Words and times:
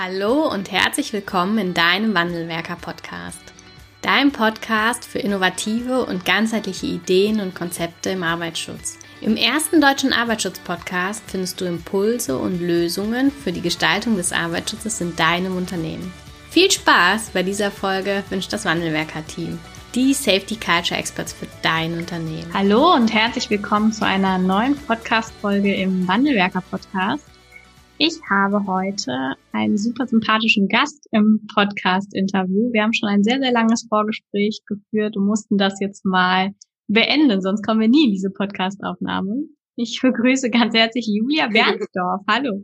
Hallo 0.00 0.48
und 0.48 0.70
herzlich 0.70 1.12
willkommen 1.12 1.58
in 1.58 1.74
deinem 1.74 2.14
Wandelwerker-Podcast. 2.14 3.40
Dein 4.00 4.30
Podcast 4.30 5.04
für 5.04 5.18
innovative 5.18 6.06
und 6.06 6.24
ganzheitliche 6.24 6.86
Ideen 6.86 7.40
und 7.40 7.56
Konzepte 7.56 8.10
im 8.10 8.22
Arbeitsschutz. 8.22 9.00
Im 9.20 9.36
ersten 9.36 9.80
deutschen 9.80 10.12
Arbeitsschutz-Podcast 10.12 11.24
findest 11.26 11.60
du 11.60 11.64
Impulse 11.64 12.38
und 12.38 12.60
Lösungen 12.60 13.32
für 13.32 13.50
die 13.50 13.60
Gestaltung 13.60 14.16
des 14.16 14.32
Arbeitsschutzes 14.32 15.00
in 15.00 15.16
deinem 15.16 15.56
Unternehmen. 15.56 16.12
Viel 16.48 16.70
Spaß 16.70 17.30
bei 17.30 17.42
dieser 17.42 17.72
Folge 17.72 18.22
wünscht 18.30 18.52
das 18.52 18.66
Wandelwerker-Team, 18.66 19.58
die 19.96 20.14
Safety 20.14 20.54
Culture 20.54 21.00
Experts 21.00 21.32
für 21.32 21.48
dein 21.62 21.98
Unternehmen. 21.98 22.54
Hallo 22.54 22.94
und 22.94 23.12
herzlich 23.12 23.50
willkommen 23.50 23.92
zu 23.92 24.06
einer 24.06 24.38
neuen 24.38 24.76
Podcast-Folge 24.76 25.74
im 25.74 26.06
Wandelwerker-Podcast. 26.06 27.24
Ich 28.00 28.20
habe 28.30 28.64
heute 28.68 29.34
einen 29.50 29.76
super 29.76 30.06
sympathischen 30.06 30.68
Gast 30.68 31.08
im 31.10 31.44
Podcast-Interview. 31.52 32.72
Wir 32.72 32.84
haben 32.84 32.92
schon 32.92 33.08
ein 33.08 33.24
sehr, 33.24 33.40
sehr 33.40 33.50
langes 33.50 33.88
Vorgespräch 33.88 34.60
geführt 34.68 35.16
und 35.16 35.26
mussten 35.26 35.58
das 35.58 35.80
jetzt 35.80 36.04
mal 36.04 36.54
beenden, 36.86 37.40
sonst 37.40 37.66
kommen 37.66 37.80
wir 37.80 37.88
nie 37.88 38.04
in 38.04 38.12
diese 38.12 38.30
Podcast-Aufnahme. 38.30 39.48
Ich 39.74 39.98
begrüße 40.00 40.48
ganz 40.48 40.76
herzlich 40.76 41.08
Julia 41.08 41.48
Bernsdorf. 41.52 42.22
Hallo. 42.28 42.62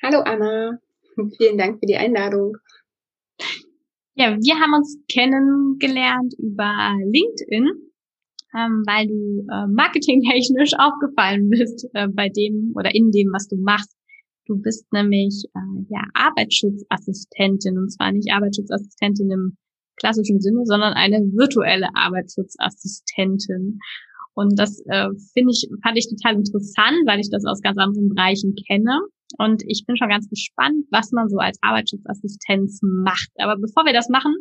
Hallo 0.00 0.20
Anna. 0.20 0.78
Vielen 1.36 1.58
Dank 1.58 1.80
für 1.80 1.86
die 1.86 1.96
Einladung. 1.96 2.58
Ja, 4.14 4.36
wir 4.38 4.54
haben 4.60 4.74
uns 4.74 4.98
kennengelernt 5.08 6.34
über 6.38 6.94
LinkedIn 7.02 7.89
ähm, 8.56 8.82
weil 8.86 9.06
du 9.06 9.46
äh, 9.50 9.66
marketingtechnisch 9.68 10.72
aufgefallen 10.78 11.48
bist 11.50 11.88
äh, 11.94 12.08
bei 12.08 12.28
dem 12.28 12.72
oder 12.74 12.94
in 12.94 13.10
dem, 13.10 13.32
was 13.32 13.48
du 13.48 13.56
machst. 13.56 13.96
Du 14.46 14.60
bist 14.60 14.92
nämlich 14.92 15.44
äh, 15.54 15.84
ja 15.88 16.02
Arbeitsschutzassistentin 16.14 17.78
und 17.78 17.90
zwar 17.90 18.12
nicht 18.12 18.32
Arbeitsschutzassistentin 18.32 19.30
im 19.30 19.56
klassischen 19.96 20.40
Sinne, 20.40 20.62
sondern 20.64 20.94
eine 20.94 21.18
virtuelle 21.36 21.88
Arbeitsschutzassistentin. 21.94 23.78
Und 24.34 24.58
das 24.58 24.80
äh, 24.86 25.08
finde 25.34 25.52
ich, 25.52 25.68
fand 25.82 25.98
ich 25.98 26.08
total 26.08 26.36
interessant, 26.36 27.04
weil 27.06 27.20
ich 27.20 27.30
das 27.30 27.44
aus 27.44 27.60
ganz 27.60 27.78
anderen 27.78 28.08
Bereichen 28.08 28.54
kenne. 28.66 29.00
Und 29.38 29.62
ich 29.66 29.84
bin 29.86 29.96
schon 29.96 30.08
ganz 30.08 30.28
gespannt, 30.28 30.86
was 30.90 31.12
man 31.12 31.28
so 31.28 31.38
als 31.38 31.58
Arbeitsschutzassistenz 31.60 32.80
macht. 32.82 33.30
Aber 33.38 33.56
bevor 33.60 33.84
wir 33.84 33.92
das 33.92 34.08
machen, 34.08 34.34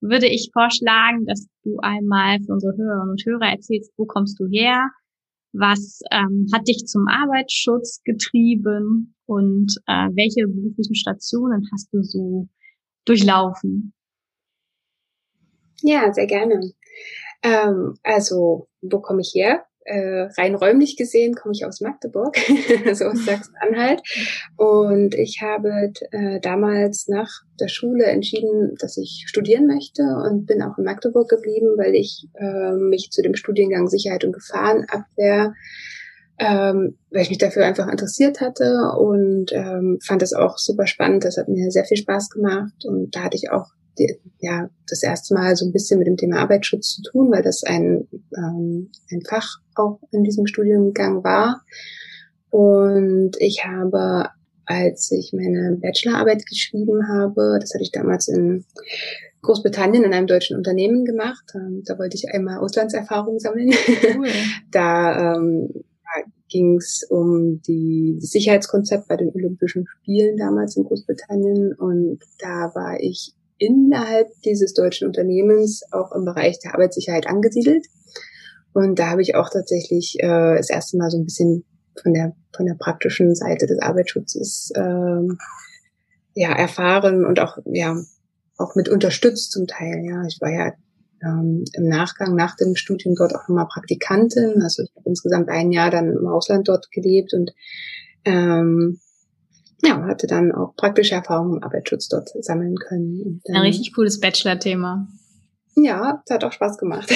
würde 0.00 0.26
ich 0.26 0.50
vorschlagen, 0.52 1.24
dass 1.26 1.46
du 1.64 1.78
einmal 1.78 2.38
für 2.40 2.52
unsere 2.52 2.76
Hörerinnen 2.76 3.10
und 3.10 3.24
Hörer 3.24 3.50
erzählst, 3.52 3.92
wo 3.96 4.06
kommst 4.06 4.38
du 4.38 4.46
her, 4.46 4.90
was 5.52 6.00
ähm, 6.12 6.46
hat 6.52 6.68
dich 6.68 6.84
zum 6.86 7.08
Arbeitsschutz 7.08 8.02
getrieben 8.04 9.14
und 9.26 9.74
äh, 9.86 10.08
welche 10.14 10.46
beruflichen 10.46 10.94
Stationen 10.94 11.66
hast 11.72 11.88
du 11.92 12.02
so 12.02 12.48
durchlaufen? 13.04 13.92
Ja, 15.82 16.12
sehr 16.12 16.26
gerne. 16.26 16.72
Ähm, 17.42 17.94
also, 18.02 18.68
wo 18.82 19.00
komme 19.00 19.20
ich 19.20 19.32
her? 19.34 19.64
Äh, 19.86 20.28
rein 20.36 20.54
räumlich 20.54 20.96
gesehen 20.96 21.34
komme 21.34 21.54
ich 21.54 21.64
aus 21.64 21.80
Magdeburg, 21.80 22.36
also 22.86 23.06
aus 23.06 23.24
Sachsen-Anhalt. 23.24 24.02
Und 24.56 25.14
ich 25.14 25.40
habe 25.42 25.92
äh, 26.10 26.40
damals 26.40 27.08
nach 27.08 27.30
der 27.60 27.68
Schule 27.68 28.04
entschieden, 28.04 28.74
dass 28.80 28.96
ich 28.96 29.24
studieren 29.26 29.66
möchte 29.66 30.02
und 30.02 30.46
bin 30.46 30.62
auch 30.62 30.76
in 30.78 30.84
Magdeburg 30.84 31.28
geblieben, 31.28 31.74
weil 31.76 31.94
ich 31.94 32.28
äh, 32.34 32.72
mich 32.72 33.10
zu 33.10 33.22
dem 33.22 33.34
Studiengang 33.34 33.88
Sicherheit 33.88 34.24
und 34.24 34.32
Gefahrenabwehr 34.32 35.54
ähm, 36.38 36.98
weil 37.10 37.22
ich 37.22 37.30
mich 37.30 37.38
dafür 37.38 37.64
einfach 37.64 37.88
interessiert 37.88 38.40
hatte 38.40 38.92
und 38.98 39.52
ähm, 39.52 39.98
fand 40.04 40.20
das 40.22 40.32
auch 40.32 40.58
super 40.58 40.86
spannend. 40.86 41.24
Das 41.24 41.38
hat 41.38 41.48
mir 41.48 41.70
sehr 41.70 41.84
viel 41.84 41.96
Spaß 41.96 42.30
gemacht 42.30 42.84
und 42.84 43.16
da 43.16 43.22
hatte 43.22 43.36
ich 43.36 43.50
auch 43.50 43.70
ja 44.38 44.68
das 44.88 45.02
erste 45.02 45.34
Mal 45.34 45.56
so 45.56 45.66
ein 45.66 45.72
bisschen 45.72 45.98
mit 45.98 46.06
dem 46.06 46.16
Thema 46.16 46.38
Arbeitsschutz 46.38 46.94
zu 46.94 47.02
tun, 47.02 47.30
weil 47.30 47.42
das 47.42 47.62
ein, 47.62 48.06
ähm, 48.36 48.90
ein 49.10 49.22
Fach 49.28 49.58
auch 49.74 50.00
in 50.12 50.24
diesem 50.24 50.46
Studiengang 50.46 51.24
war. 51.24 51.62
Und 52.50 53.32
ich 53.38 53.64
habe, 53.64 54.28
als 54.64 55.10
ich 55.10 55.32
meine 55.32 55.76
Bachelorarbeit 55.80 56.46
geschrieben 56.46 57.08
habe, 57.08 57.58
das 57.60 57.74
hatte 57.74 57.82
ich 57.82 57.92
damals 57.92 58.28
in 58.28 58.64
Großbritannien 59.42 60.04
in 60.04 60.12
einem 60.12 60.26
deutschen 60.26 60.56
Unternehmen 60.56 61.04
gemacht. 61.04 61.44
Ähm, 61.54 61.82
da 61.84 61.98
wollte 61.98 62.16
ich 62.16 62.32
einmal 62.32 62.58
Auslandserfahrung 62.58 63.38
sammeln. 63.38 63.70
Cool. 64.16 64.28
da 64.70 65.36
ähm, 65.36 65.68
ging 66.48 66.76
es 66.76 67.06
um 67.10 67.60
die, 67.62 68.18
das 68.20 68.30
Sicherheitskonzept 68.30 69.08
bei 69.08 69.16
den 69.16 69.30
Olympischen 69.30 69.86
Spielen 69.86 70.36
damals 70.36 70.76
in 70.76 70.84
Großbritannien 70.84 71.74
und 71.74 72.20
da 72.38 72.72
war 72.74 73.00
ich 73.00 73.34
innerhalb 73.58 74.28
dieses 74.44 74.74
deutschen 74.74 75.06
Unternehmens 75.06 75.82
auch 75.92 76.12
im 76.12 76.24
Bereich 76.24 76.58
der 76.58 76.74
Arbeitssicherheit 76.74 77.26
angesiedelt. 77.26 77.86
Und 78.72 78.98
da 78.98 79.08
habe 79.08 79.22
ich 79.22 79.34
auch 79.34 79.48
tatsächlich 79.48 80.16
äh, 80.20 80.56
das 80.56 80.70
erste 80.70 80.98
Mal 80.98 81.10
so 81.10 81.18
ein 81.18 81.24
bisschen 81.24 81.64
von 82.00 82.12
der 82.12 82.34
von 82.54 82.66
der 82.66 82.74
praktischen 82.74 83.34
Seite 83.34 83.66
des 83.66 83.78
Arbeitsschutzes 83.80 84.72
ähm, 84.76 85.38
ja 86.34 86.52
erfahren 86.52 87.24
und 87.24 87.40
auch 87.40 87.58
ja 87.64 87.96
auch 88.58 88.74
mit 88.74 88.88
unterstützt 88.88 89.52
zum 89.52 89.66
Teil. 89.66 90.04
Ja, 90.04 90.24
ich 90.26 90.38
war 90.40 90.50
ja 90.50 90.72
ähm, 91.22 91.64
im 91.72 91.88
Nachgang 91.88 92.34
nach 92.34 92.56
dem 92.56 92.76
Studium 92.76 93.14
dort 93.14 93.34
auch 93.34 93.48
nochmal 93.48 93.68
Praktikantin. 93.68 94.62
Also 94.62 94.82
ich 94.82 94.90
habe 94.96 95.08
insgesamt 95.08 95.48
ein 95.48 95.72
Jahr 95.72 95.90
dann 95.90 96.12
im 96.12 96.26
Ausland 96.26 96.68
dort 96.68 96.90
gelebt 96.90 97.32
und 97.32 97.52
ähm, 98.24 99.00
ja, 99.82 100.02
hatte 100.06 100.26
dann 100.26 100.52
auch 100.52 100.74
praktische 100.76 101.14
Erfahrungen 101.14 101.58
im 101.58 101.62
Arbeitsschutz 101.62 102.08
dort 102.08 102.30
sammeln 102.40 102.76
können. 102.76 103.40
Dann, 103.44 103.56
Ein 103.56 103.62
richtig 103.62 103.94
cooles 103.94 104.20
Bachelor-Thema. 104.20 105.06
Ja, 105.76 106.22
es 106.24 106.32
hat 106.32 106.44
auch 106.44 106.52
Spaß 106.52 106.78
gemacht. 106.78 107.12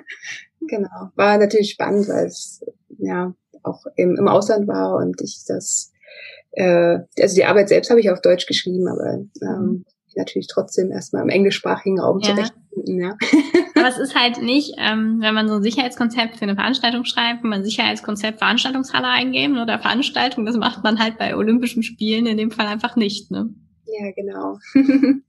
genau. 0.60 1.10
War 1.16 1.38
natürlich 1.38 1.72
spannend, 1.72 2.08
weil 2.08 2.26
es 2.26 2.64
ja 2.98 3.34
auch 3.62 3.84
im, 3.96 4.16
im 4.16 4.28
Ausland 4.28 4.68
war 4.68 4.96
und 4.96 5.20
ich 5.20 5.44
das, 5.46 5.92
äh, 6.52 6.98
also 7.20 7.34
die 7.34 7.44
Arbeit 7.44 7.68
selbst 7.68 7.90
habe 7.90 8.00
ich 8.00 8.10
auf 8.10 8.20
Deutsch 8.20 8.46
geschrieben, 8.46 8.86
aber 8.86 9.14
ähm, 9.14 9.26
mhm 9.42 9.84
natürlich 10.18 10.48
trotzdem 10.48 10.90
erstmal 10.90 11.22
im 11.22 11.30
englischsprachigen 11.30 11.98
Raum 11.98 12.18
ja. 12.20 12.30
zurechtfinden. 12.30 12.67
Ja. 12.86 13.16
Aber 13.74 13.88
es 13.88 13.98
ist 13.98 14.14
halt 14.14 14.42
nicht, 14.42 14.74
ähm, 14.78 15.18
wenn 15.20 15.34
man 15.34 15.48
so 15.48 15.54
ein 15.54 15.62
Sicherheitskonzept 15.62 16.36
für 16.36 16.42
eine 16.42 16.54
Veranstaltung 16.54 17.04
schreibt, 17.04 17.42
wenn 17.42 17.50
man 17.50 17.64
Sicherheitskonzept 17.64 18.38
Veranstaltungshalle 18.38 19.08
eingeben 19.08 19.58
oder 19.60 19.78
Veranstaltung, 19.78 20.44
das 20.44 20.56
macht 20.56 20.82
man 20.82 20.98
halt 20.98 21.18
bei 21.18 21.36
Olympischen 21.36 21.82
Spielen 21.82 22.26
in 22.26 22.36
dem 22.36 22.50
Fall 22.50 22.66
einfach 22.66 22.96
nicht. 22.96 23.30
Ne? 23.30 23.50
Ja, 23.86 24.10
genau. 24.12 24.58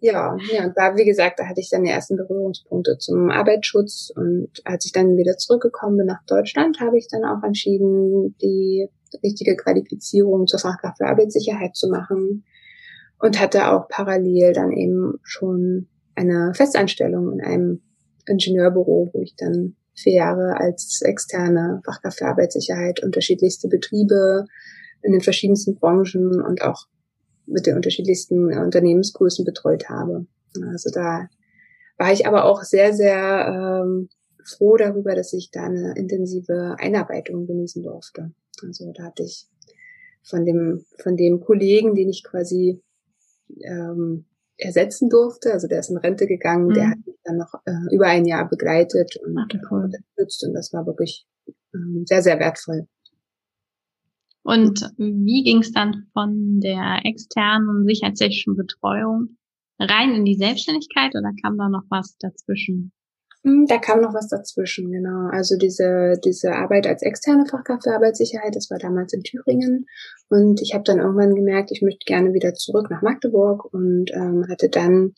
ja, 0.00 0.36
ja, 0.52 0.64
und 0.64 0.76
da, 0.76 0.96
wie 0.96 1.04
gesagt, 1.04 1.38
da 1.38 1.46
hatte 1.46 1.60
ich 1.60 1.70
dann 1.70 1.84
die 1.84 1.90
ersten 1.90 2.16
Berührungspunkte 2.16 2.98
zum 2.98 3.30
Arbeitsschutz 3.30 4.12
und 4.14 4.50
als 4.64 4.86
ich 4.86 4.92
dann 4.92 5.16
wieder 5.16 5.36
zurückgekommen 5.36 5.96
bin 5.96 6.06
nach 6.06 6.24
Deutschland, 6.26 6.80
habe 6.80 6.98
ich 6.98 7.08
dann 7.08 7.24
auch 7.24 7.42
entschieden, 7.42 8.36
die 8.42 8.88
richtige 9.22 9.56
Qualifizierung 9.56 10.46
zur 10.46 10.60
Fachkraft 10.60 10.98
für 10.98 11.06
Arbeitssicherheit 11.06 11.74
zu 11.74 11.88
machen 11.88 12.44
und 13.18 13.40
hatte 13.40 13.72
auch 13.72 13.88
parallel 13.88 14.52
dann 14.52 14.72
eben 14.72 15.14
schon 15.22 15.88
eine 16.16 16.52
Festanstellung 16.54 17.32
in 17.32 17.40
einem 17.40 17.82
Ingenieurbüro, 18.26 19.10
wo 19.12 19.20
ich 19.20 19.36
dann 19.36 19.76
vier 19.94 20.14
Jahre 20.14 20.58
als 20.58 21.00
externe 21.02 21.80
Fachkraft 21.84 22.18
für 22.18 22.26
Arbeitssicherheit 22.26 23.02
unterschiedlichste 23.02 23.68
Betriebe 23.68 24.44
in 25.02 25.12
den 25.12 25.20
verschiedensten 25.20 25.76
Branchen 25.76 26.42
und 26.42 26.62
auch 26.62 26.86
mit 27.46 27.66
den 27.66 27.76
unterschiedlichsten 27.76 28.52
Unternehmensgrößen 28.52 29.44
betreut 29.44 29.88
habe. 29.88 30.26
Also 30.72 30.90
da 30.90 31.28
war 31.96 32.12
ich 32.12 32.26
aber 32.26 32.44
auch 32.44 32.62
sehr, 32.62 32.92
sehr 32.92 33.82
ähm, 33.84 34.08
froh 34.44 34.76
darüber, 34.76 35.14
dass 35.14 35.32
ich 35.32 35.50
da 35.50 35.64
eine 35.64 35.94
intensive 35.96 36.76
Einarbeitung 36.78 37.46
genießen 37.46 37.82
durfte. 37.82 38.32
Also 38.62 38.92
da 38.92 39.04
hatte 39.04 39.22
ich 39.22 39.46
von 40.22 40.44
dem, 40.44 40.84
von 40.98 41.16
dem 41.16 41.40
Kollegen, 41.40 41.94
den 41.94 42.08
ich 42.08 42.24
quasi 42.24 42.82
ähm, 43.62 44.26
ersetzen 44.58 45.08
durfte. 45.08 45.52
Also 45.52 45.68
der 45.68 45.80
ist 45.80 45.90
in 45.90 45.96
Rente 45.96 46.26
gegangen, 46.26 46.68
mhm. 46.68 46.74
der 46.74 46.90
hat 46.90 46.98
mich 47.06 47.16
dann 47.24 47.36
noch 47.36 47.54
äh, 47.64 47.94
über 47.94 48.06
ein 48.06 48.24
Jahr 48.24 48.48
begleitet 48.48 49.16
und 49.24 49.36
unterstützt 49.70 50.44
und 50.46 50.54
das 50.54 50.72
war 50.72 50.86
wirklich 50.86 51.26
ähm, 51.74 52.04
sehr, 52.06 52.22
sehr 52.22 52.38
wertvoll. 52.38 52.86
Und 54.42 54.92
wie 54.96 55.42
ging 55.42 55.58
es 55.58 55.72
dann 55.72 56.06
von 56.12 56.60
der 56.60 57.00
externen 57.04 57.84
sicherheitstechnischen 57.84 58.56
Betreuung 58.56 59.36
rein 59.78 60.14
in 60.14 60.24
die 60.24 60.36
Selbstständigkeit 60.36 61.16
oder 61.16 61.32
kam 61.42 61.58
da 61.58 61.68
noch 61.68 61.82
was 61.90 62.16
dazwischen? 62.18 62.92
Hm, 63.46 63.66
da 63.68 63.78
kam 63.78 64.00
noch 64.00 64.12
was 64.12 64.26
dazwischen, 64.26 64.90
genau. 64.90 65.28
Also 65.30 65.56
diese, 65.56 66.18
diese 66.24 66.52
Arbeit 66.52 66.88
als 66.88 67.02
externe 67.02 67.46
Fachkraft 67.46 67.84
für 67.84 67.94
Arbeitssicherheit, 67.94 68.56
das 68.56 68.68
war 68.70 68.78
damals 68.78 69.12
in 69.12 69.22
Thüringen. 69.22 69.86
Und 70.28 70.60
ich 70.60 70.74
habe 70.74 70.82
dann 70.82 70.98
irgendwann 70.98 71.36
gemerkt, 71.36 71.70
ich 71.70 71.80
möchte 71.80 72.04
gerne 72.06 72.34
wieder 72.34 72.54
zurück 72.54 72.90
nach 72.90 73.02
Magdeburg 73.02 73.72
und 73.72 74.10
ähm, 74.12 74.46
hatte 74.50 74.68
dann 74.68 75.14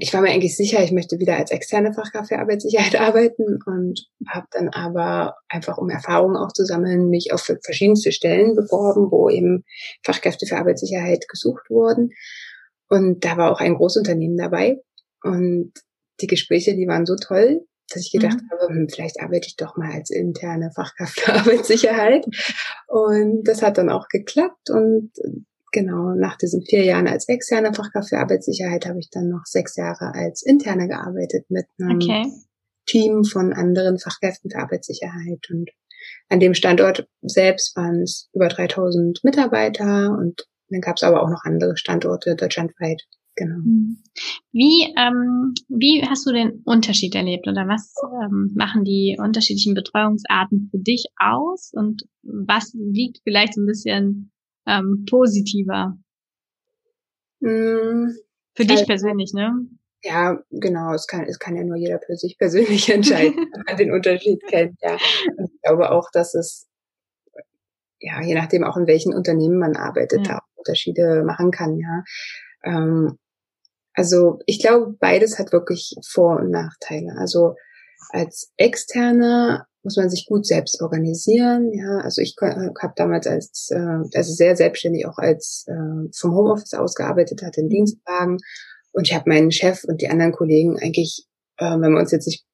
ich 0.00 0.14
war 0.14 0.22
mir 0.22 0.30
eigentlich 0.30 0.56
sicher, 0.56 0.82
ich 0.82 0.90
möchte 0.90 1.18
wieder 1.18 1.36
als 1.36 1.50
externe 1.50 1.92
Fachkraft 1.92 2.28
für 2.28 2.38
Arbeitssicherheit 2.38 2.96
arbeiten 2.98 3.58
und 3.66 4.06
habe 4.26 4.46
dann 4.50 4.70
aber 4.70 5.34
einfach, 5.50 5.76
um 5.76 5.90
Erfahrungen 5.90 6.36
auch 6.36 6.52
zu 6.52 6.64
sammeln, 6.64 7.10
mich 7.10 7.34
auf 7.34 7.42
verschiedenste 7.62 8.10
Stellen 8.10 8.56
beworben, 8.56 9.10
wo 9.10 9.28
eben 9.28 9.64
Fachkräfte 10.02 10.46
für 10.46 10.56
Arbeitssicherheit 10.56 11.28
gesucht 11.28 11.68
wurden. 11.68 12.12
Und 12.88 13.26
da 13.26 13.36
war 13.36 13.52
auch 13.52 13.60
ein 13.60 13.74
Großunternehmen 13.74 14.38
dabei. 14.38 14.80
Und 15.22 15.72
die 16.20 16.26
Gespräche, 16.26 16.74
die 16.74 16.86
waren 16.86 17.06
so 17.06 17.16
toll, 17.16 17.66
dass 17.92 18.02
ich 18.02 18.12
gedacht 18.12 18.38
mhm. 18.42 18.50
habe, 18.50 18.74
hm, 18.74 18.88
vielleicht 18.88 19.20
arbeite 19.20 19.46
ich 19.46 19.56
doch 19.56 19.76
mal 19.76 19.92
als 19.92 20.10
interne 20.10 20.70
Fachkraft 20.74 21.20
für 21.20 21.34
Arbeitssicherheit. 21.34 22.26
Und 22.88 23.44
das 23.44 23.62
hat 23.62 23.78
dann 23.78 23.90
auch 23.90 24.08
geklappt. 24.08 24.70
Und 24.70 25.12
genau, 25.72 26.14
nach 26.14 26.36
diesen 26.36 26.62
vier 26.62 26.84
Jahren 26.84 27.06
als 27.06 27.28
externe 27.28 27.74
Fachkraft 27.74 28.08
für 28.08 28.18
Arbeitssicherheit 28.18 28.86
habe 28.86 28.98
ich 28.98 29.10
dann 29.10 29.28
noch 29.28 29.44
sechs 29.44 29.76
Jahre 29.76 30.14
als 30.14 30.42
interne 30.42 30.88
gearbeitet 30.88 31.46
mit 31.48 31.66
einem 31.78 31.96
okay. 31.96 32.26
Team 32.86 33.24
von 33.24 33.52
anderen 33.52 33.98
Fachkräften 33.98 34.50
für 34.50 34.58
Arbeitssicherheit. 34.58 35.46
Und 35.50 35.70
an 36.28 36.40
dem 36.40 36.54
Standort 36.54 37.08
selbst 37.22 37.76
waren 37.76 38.02
es 38.02 38.28
über 38.32 38.48
3000 38.48 39.22
Mitarbeiter 39.22 40.10
und 40.10 40.46
dann 40.68 40.80
gab 40.80 40.96
es 40.96 41.04
aber 41.04 41.22
auch 41.22 41.30
noch 41.30 41.44
andere 41.44 41.76
Standorte 41.76 42.34
deutschlandweit. 42.34 43.02
Genau. 43.36 43.58
Wie, 44.56 44.90
ähm, 44.96 45.52
wie 45.68 46.02
hast 46.08 46.26
du 46.26 46.32
den 46.32 46.62
Unterschied 46.64 47.14
erlebt 47.14 47.46
oder 47.46 47.68
was 47.68 47.92
ähm, 48.24 48.52
machen 48.56 48.84
die 48.84 49.18
unterschiedlichen 49.20 49.74
Betreuungsarten 49.74 50.68
für 50.70 50.78
dich 50.78 51.04
aus 51.18 51.72
und 51.74 52.04
was 52.22 52.72
liegt 52.72 53.18
vielleicht 53.22 53.52
so 53.52 53.60
ein 53.60 53.66
bisschen 53.66 54.32
ähm, 54.66 55.04
positiver? 55.10 55.98
Mhm. 57.40 58.16
Für 58.54 58.64
dich 58.64 58.78
also, 58.78 58.86
persönlich, 58.86 59.34
ne? 59.34 59.52
Ja, 60.02 60.38
genau. 60.48 60.94
Es 60.94 61.06
kann, 61.06 61.24
es 61.24 61.38
kann 61.38 61.54
ja 61.54 61.62
nur 61.62 61.76
jeder 61.76 62.00
für 62.00 62.16
sich 62.16 62.38
persönlich 62.38 62.88
entscheiden, 62.94 63.36
wenn 63.36 63.62
man 63.66 63.76
den 63.76 63.92
Unterschied 63.92 64.40
kennt. 64.48 64.78
Ja, 64.80 64.96
und 65.36 65.50
ich 65.52 65.60
glaube 65.60 65.90
auch, 65.90 66.08
dass 66.14 66.32
es 66.34 66.66
ja 68.00 68.22
je 68.22 68.34
nachdem 68.34 68.64
auch 68.64 68.78
in 68.78 68.86
welchen 68.86 69.12
Unternehmen 69.12 69.58
man 69.58 69.76
arbeitet, 69.76 70.26
ja. 70.26 70.32
da 70.32 70.38
auch 70.38 70.56
Unterschiede 70.56 71.24
machen 71.26 71.50
kann. 71.50 71.76
Ja. 71.76 72.04
Ähm, 72.64 73.18
also 73.96 74.38
ich 74.46 74.60
glaube, 74.60 74.94
beides 75.00 75.38
hat 75.38 75.52
wirklich 75.52 75.96
Vor- 76.06 76.38
und 76.38 76.50
Nachteile. 76.50 77.16
Also 77.18 77.54
als 78.10 78.52
Externe 78.56 79.64
muss 79.82 79.96
man 79.96 80.10
sich 80.10 80.26
gut 80.26 80.46
selbst 80.46 80.82
organisieren. 80.82 81.72
Ja, 81.72 81.98
also 82.00 82.20
ich 82.20 82.36
habe 82.40 82.92
damals 82.96 83.26
als 83.26 83.70
äh, 83.70 83.78
also 84.14 84.32
sehr 84.32 84.54
selbstständig 84.54 85.06
auch 85.06 85.18
als 85.18 85.64
äh, 85.68 86.08
vom 86.14 86.34
Homeoffice 86.34 86.74
aus 86.74 86.94
gearbeitet, 86.94 87.42
hatte 87.42 87.60
einen 87.60 87.70
Dienstwagen 87.70 88.38
und 88.92 89.08
ich 89.08 89.14
habe 89.14 89.30
meinen 89.30 89.50
Chef 89.50 89.84
und 89.84 90.02
die 90.02 90.08
anderen 90.08 90.32
Kollegen 90.32 90.78
eigentlich, 90.78 91.26
äh, 91.56 91.70
wenn 91.70 91.92
wir 91.92 92.00
uns 92.00 92.12
jetzt 92.12 92.26
nicht 92.26 92.44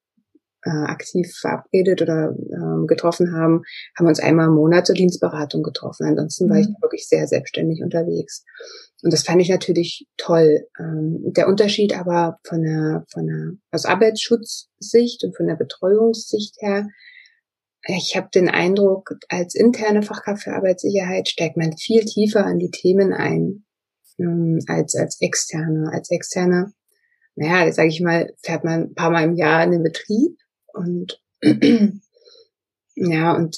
äh, 0.65 0.69
aktiv 0.69 1.31
verabredet 1.39 2.01
oder 2.01 2.31
äh, 2.31 2.85
getroffen 2.87 3.33
haben, 3.33 3.63
haben 3.97 4.05
wir 4.05 4.09
uns 4.09 4.19
einmal 4.19 4.47
im 4.47 4.55
Monat 4.55 4.85
zur 4.85 4.95
Dienstberatung 4.95 5.63
getroffen. 5.63 6.07
Ansonsten 6.07 6.49
war 6.49 6.57
ich 6.57 6.67
mhm. 6.67 6.75
wirklich 6.81 7.07
sehr 7.07 7.27
selbstständig 7.27 7.81
unterwegs. 7.83 8.43
Und 9.01 9.11
das 9.11 9.23
fand 9.23 9.41
ich 9.41 9.49
natürlich 9.49 10.07
toll. 10.17 10.67
Ähm, 10.79 11.33
der 11.35 11.47
Unterschied 11.47 11.97
aber 11.97 12.39
von 12.47 12.61
der, 12.63 13.05
von 13.11 13.27
der 13.27 13.51
aus 13.71 13.85
Arbeitsschutzsicht 13.85 15.23
und 15.23 15.35
von 15.35 15.47
der 15.47 15.55
Betreuungssicht 15.55 16.55
her, 16.59 16.87
ich 17.85 18.15
habe 18.15 18.29
den 18.33 18.47
Eindruck, 18.47 19.15
als 19.27 19.55
interne 19.55 20.03
Fachkraft 20.03 20.43
für 20.43 20.53
Arbeitssicherheit 20.53 21.27
steigt 21.27 21.57
man 21.57 21.77
viel 21.77 22.05
tiefer 22.05 22.45
an 22.45 22.57
die 22.57 22.71
Themen 22.71 23.11
ein 23.11 23.65
ähm, 24.19 24.59
als 24.67 24.95
als 24.95 25.19
externe. 25.19 25.91
Als 25.91 26.09
externe, 26.09 26.71
naja, 27.35 27.69
sage 27.73 27.89
ich 27.89 27.99
mal, 27.99 28.33
fährt 28.41 28.63
man 28.63 28.83
ein 28.83 28.95
paar 28.95 29.09
Mal 29.09 29.25
im 29.25 29.35
Jahr 29.35 29.65
in 29.65 29.71
den 29.71 29.83
Betrieb 29.83 30.37
und 30.73 31.21
ja, 32.95 33.35
und 33.35 33.57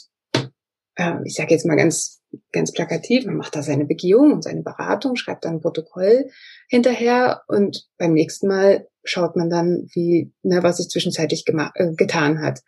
äh, 0.95 1.15
ich 1.25 1.35
sage 1.35 1.53
jetzt 1.53 1.65
mal 1.65 1.75
ganz, 1.75 2.21
ganz 2.51 2.71
plakativ, 2.71 3.25
man 3.25 3.37
macht 3.37 3.55
da 3.55 3.61
seine 3.61 3.85
Begehung 3.85 4.33
und 4.33 4.43
seine 4.43 4.63
Beratung, 4.63 5.15
schreibt 5.15 5.45
dann 5.45 5.55
ein 5.55 5.61
Protokoll 5.61 6.29
hinterher 6.69 7.41
und 7.47 7.87
beim 7.97 8.13
nächsten 8.13 8.47
Mal 8.47 8.87
schaut 9.03 9.35
man 9.35 9.49
dann, 9.49 9.87
wie, 9.93 10.33
ne, 10.41 10.63
was 10.63 10.77
sich 10.77 10.89
zwischenzeitlich 10.89 11.45
äh, 11.47 11.93
getan 11.95 12.41
hat. 12.41 12.61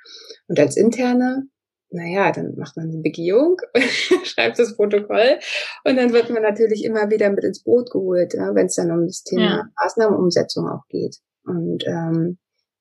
Und 0.48 0.60
als 0.60 0.78
Interne, 0.78 1.48
naja, 1.90 2.32
dann 2.32 2.56
macht 2.58 2.78
man 2.78 2.92
die 2.92 3.02
Begehung, 3.02 3.58
schreibt 4.24 4.60
das 4.60 4.76
Protokoll 4.76 5.40
und 5.84 5.96
dann 5.96 6.14
wird 6.14 6.30
man 6.30 6.44
natürlich 6.44 6.84
immer 6.84 7.10
wieder 7.10 7.30
mit 7.32 7.44
ins 7.44 7.64
Boot 7.64 7.92
geholt, 7.92 8.34
ja, 8.34 8.54
wenn 8.54 8.68
es 8.68 8.76
dann 8.76 8.92
um 8.92 9.08
das 9.08 9.24
Thema 9.24 9.42
ja. 9.42 9.70
Maßnahmenumsetzung 9.82 10.68
auch 10.68 10.86
geht. 10.90 11.18
Und 11.44 11.86
ähm, 11.88 12.38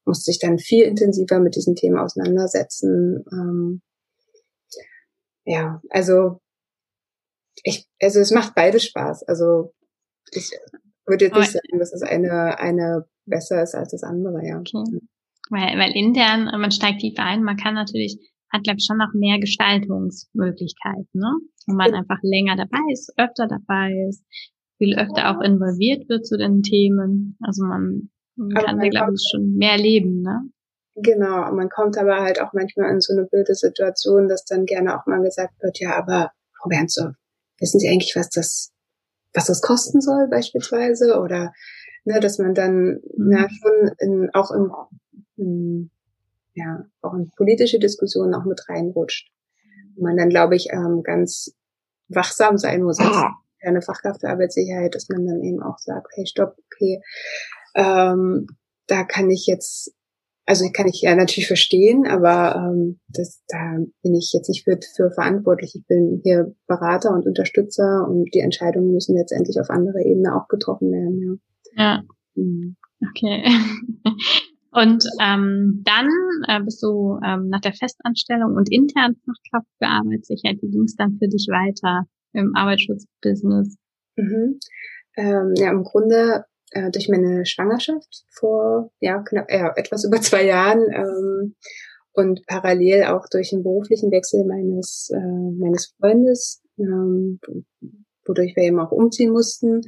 muss 0.06 0.22
sich 0.22 0.38
dann 0.38 0.58
viel 0.58 0.84
intensiver 0.84 1.40
mit 1.40 1.56
diesen 1.56 1.74
Themen 1.74 1.98
auseinandersetzen. 1.98 3.24
Ähm, 3.32 3.82
ja, 5.44 5.80
also 5.90 6.40
ich, 7.62 7.86
also 8.00 8.20
es 8.20 8.30
macht 8.30 8.54
beides 8.54 8.84
Spaß. 8.84 9.24
Also 9.24 9.74
ich 10.32 10.50
würde 11.06 11.26
jetzt 11.26 11.36
nicht 11.36 11.52
sagen, 11.52 11.78
dass 11.78 11.90
das 11.90 12.02
eine, 12.02 12.58
eine 12.58 13.06
besser 13.26 13.62
ist 13.62 13.74
als 13.74 13.90
das 13.90 14.02
andere, 14.02 14.44
ja. 14.46 14.58
Okay. 14.58 15.00
Weil, 15.50 15.78
weil 15.78 15.92
intern, 15.94 16.46
man 16.60 16.70
steigt 16.72 17.00
tiefer 17.00 17.22
ein, 17.22 17.44
man 17.44 17.56
kann 17.56 17.74
natürlich, 17.74 18.18
hat 18.52 18.64
glaube 18.64 18.78
ich 18.78 18.86
schon 18.86 18.98
noch 18.98 19.12
mehr 19.14 19.38
Gestaltungsmöglichkeiten, 19.38 21.08
ne? 21.12 21.32
Wo 21.66 21.74
man 21.74 21.92
ja. 21.92 21.98
einfach 21.98 22.18
länger 22.22 22.56
dabei 22.56 22.82
ist, 22.92 23.12
öfter 23.16 23.46
dabei 23.46 23.92
ist, 24.08 24.24
viel 24.78 24.98
öfter 24.98 25.30
auch 25.30 25.40
involviert 25.40 26.08
wird 26.08 26.26
zu 26.26 26.36
den 26.36 26.62
Themen. 26.62 27.38
Also 27.40 27.64
man 27.64 28.10
man 28.36 28.64
kann 28.64 28.76
man 28.76 28.90
glaube 28.90 29.14
ich, 29.14 29.28
schon 29.30 29.54
mehr 29.56 29.76
leben, 29.76 30.22
ne? 30.22 30.48
Genau, 30.98 31.52
man 31.52 31.68
kommt 31.68 31.98
aber 31.98 32.22
halt 32.22 32.40
auch 32.40 32.54
manchmal 32.54 32.90
in 32.90 33.02
so 33.02 33.12
eine 33.12 33.26
blöde 33.26 33.54
Situation, 33.54 34.28
dass 34.28 34.44
dann 34.46 34.64
gerne 34.64 34.98
auch 34.98 35.04
mal 35.06 35.22
gesagt 35.22 35.52
wird, 35.60 35.78
ja, 35.78 35.94
aber 35.94 36.30
Frau 36.58 36.70
Bernzow, 36.70 37.12
wissen 37.60 37.80
Sie 37.80 37.88
eigentlich, 37.88 38.16
was 38.16 38.30
das, 38.30 38.72
was 39.34 39.46
das 39.46 39.60
kosten 39.60 40.00
soll 40.00 40.28
beispielsweise? 40.28 41.20
Oder 41.20 41.52
ne, 42.04 42.18
dass 42.20 42.38
man 42.38 42.54
dann 42.54 43.00
mhm. 43.14 43.28
na, 43.28 43.46
schon 43.50 43.90
in, 43.98 44.30
auch 44.32 44.50
in, 44.50 44.70
in, 45.36 45.90
ja, 46.54 46.86
auch 47.02 47.12
in 47.12 47.30
politische 47.36 47.78
Diskussionen 47.78 48.34
auch 48.34 48.44
mit 48.44 48.66
reinrutscht. 48.68 49.30
Und 49.96 50.02
man 50.02 50.16
dann, 50.16 50.30
glaube 50.30 50.56
ich, 50.56 50.68
ähm, 50.72 51.02
ganz 51.02 51.54
wachsam 52.08 52.56
sein 52.56 52.82
muss 52.82 52.98
als 53.00 53.16
eine 53.62 53.82
Fachkraft 53.82 54.20
für 54.20 54.28
Arbeitssicherheit, 54.28 54.94
dass 54.94 55.08
man 55.08 55.26
dann 55.26 55.42
eben 55.42 55.62
auch 55.62 55.78
sagt, 55.78 56.06
hey, 56.14 56.26
stopp, 56.26 56.56
okay, 56.66 57.02
ähm, 57.76 58.46
da 58.86 59.04
kann 59.04 59.30
ich 59.30 59.46
jetzt, 59.46 59.94
also 60.46 60.64
kann 60.72 60.88
ich 60.88 61.02
ja 61.02 61.14
natürlich 61.14 61.46
verstehen, 61.46 62.06
aber 62.06 62.56
ähm, 62.56 63.00
das, 63.08 63.42
da 63.48 63.76
bin 64.02 64.14
ich 64.14 64.32
jetzt 64.32 64.48
nicht 64.48 64.64
für, 64.64 64.78
für 64.96 65.10
verantwortlich. 65.10 65.74
Ich 65.74 65.86
bin 65.86 66.20
hier 66.24 66.54
Berater 66.66 67.10
und 67.12 67.26
Unterstützer 67.26 68.06
und 68.08 68.34
die 68.34 68.40
Entscheidungen 68.40 68.92
müssen 68.92 69.16
letztendlich 69.16 69.60
auf 69.60 69.70
anderer 69.70 70.00
Ebene 70.04 70.34
auch 70.34 70.48
getroffen 70.48 70.90
werden. 70.90 71.40
Ja. 71.74 71.84
ja. 71.84 72.02
Mhm. 72.34 72.76
Okay. 73.10 73.44
Und 74.76 75.04
ähm, 75.22 75.82
dann 75.86 76.10
äh, 76.48 76.60
bist 76.62 76.82
du 76.82 77.18
ähm, 77.24 77.48
nach 77.48 77.62
der 77.62 77.72
Festanstellung 77.72 78.56
und 78.56 78.70
internen 78.70 79.16
Fachkraft 79.24 79.68
für 79.78 79.88
Arbeitssicherheit. 79.88 80.58
Wie 80.60 80.70
ging 80.70 80.82
es 80.82 80.96
dann 80.96 81.16
für 81.18 81.28
dich 81.28 81.48
weiter 81.48 82.04
im 82.34 82.52
Arbeitsschutzbusiness? 82.54 83.78
Mhm. 84.16 84.58
Ähm, 85.16 85.54
ja, 85.56 85.70
im 85.70 85.82
Grunde 85.82 86.44
äh, 86.72 86.90
durch 86.90 87.08
meine 87.08 87.46
Schwangerschaft 87.46 88.24
vor 88.30 88.90
ja 89.00 89.22
knapp 89.22 89.50
ja, 89.50 89.72
etwas 89.76 90.04
über 90.04 90.20
zwei 90.20 90.44
Jahren 90.44 90.80
ähm, 90.92 91.54
und 92.12 92.46
parallel 92.46 93.04
auch 93.04 93.26
durch 93.30 93.50
den 93.50 93.62
beruflichen 93.62 94.10
Wechsel 94.10 94.44
meines 94.46 95.10
äh, 95.12 95.60
meines 95.60 95.94
Freundes, 95.98 96.62
ähm, 96.78 97.40
wodurch 98.26 98.56
wir 98.56 98.64
eben 98.64 98.80
auch 98.80 98.90
umziehen 98.90 99.30
mussten, 99.30 99.82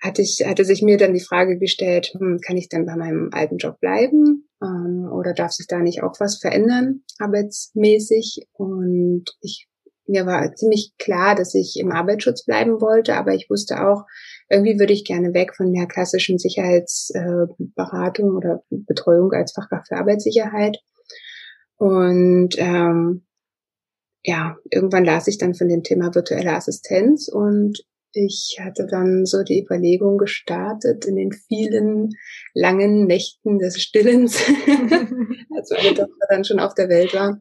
hatte 0.00 0.22
ich 0.22 0.44
hatte 0.46 0.64
sich 0.64 0.82
mir 0.82 0.96
dann 0.96 1.14
die 1.14 1.24
Frage 1.24 1.58
gestellt, 1.58 2.12
hm, 2.18 2.38
kann 2.44 2.56
ich 2.56 2.68
dann 2.68 2.86
bei 2.86 2.96
meinem 2.96 3.30
alten 3.32 3.56
Job 3.56 3.80
bleiben 3.80 4.48
ähm, 4.62 5.08
oder 5.12 5.34
darf 5.34 5.52
sich 5.52 5.66
da 5.66 5.78
nicht 5.78 6.02
auch 6.02 6.14
was 6.18 6.38
verändern 6.38 7.02
arbeitsmäßig? 7.18 8.46
Und 8.52 9.24
ich 9.40 9.68
mir 10.08 10.26
war 10.26 10.54
ziemlich 10.54 10.92
klar, 10.98 11.34
dass 11.34 11.54
ich 11.54 11.76
im 11.78 11.90
Arbeitsschutz 11.90 12.44
bleiben 12.44 12.80
wollte, 12.80 13.16
aber 13.16 13.34
ich 13.34 13.50
wusste 13.50 13.86
auch, 13.86 14.04
irgendwie 14.48 14.78
würde 14.78 14.92
ich 14.92 15.04
gerne 15.04 15.34
weg 15.34 15.54
von 15.56 15.72
der 15.72 15.86
klassischen 15.86 16.38
Sicherheitsberatung 16.38 18.28
äh, 18.28 18.36
oder 18.36 18.62
Betreuung 18.70 19.32
als 19.32 19.52
Fachkraft 19.52 19.88
für 19.88 19.96
Arbeitssicherheit. 19.96 20.78
Und 21.76 22.56
ähm, 22.58 23.26
ja, 24.22 24.56
irgendwann 24.70 25.04
las 25.04 25.28
ich 25.28 25.38
dann 25.38 25.54
von 25.54 25.68
dem 25.68 25.82
Thema 25.82 26.14
virtuelle 26.14 26.52
Assistenz 26.52 27.28
und 27.28 27.84
ich 28.12 28.58
hatte 28.60 28.86
dann 28.90 29.26
so 29.26 29.42
die 29.42 29.62
Überlegung 29.62 30.16
gestartet 30.16 31.04
in 31.04 31.16
den 31.16 31.32
vielen 31.32 32.10
langen 32.54 33.06
Nächten 33.06 33.58
des 33.58 33.80
Stillens, 33.80 34.38
als 35.54 35.70
meine 35.70 35.94
Tochter 35.94 36.26
dann 36.30 36.44
schon 36.44 36.58
auf 36.58 36.74
der 36.74 36.88
Welt 36.88 37.12
war, 37.12 37.40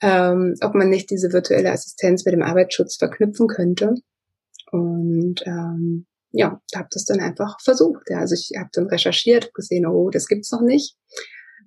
ähm, 0.00 0.54
ob 0.62 0.74
man 0.74 0.90
nicht 0.90 1.10
diese 1.10 1.32
virtuelle 1.32 1.72
Assistenz 1.72 2.24
mit 2.24 2.34
dem 2.34 2.42
Arbeitsschutz 2.42 2.96
verknüpfen 2.96 3.48
könnte. 3.48 3.94
Und 4.70 5.42
ähm, 5.44 6.06
ja, 6.32 6.60
habe 6.74 6.88
das 6.90 7.04
dann 7.04 7.20
einfach 7.20 7.60
versucht. 7.62 8.08
Ja. 8.08 8.18
Also 8.18 8.34
ich 8.34 8.52
habe 8.58 8.70
dann 8.72 8.86
recherchiert, 8.86 9.52
gesehen, 9.54 9.86
oh, 9.86 10.10
das 10.10 10.26
gibt's 10.26 10.50
noch 10.50 10.62
nicht. 10.62 10.96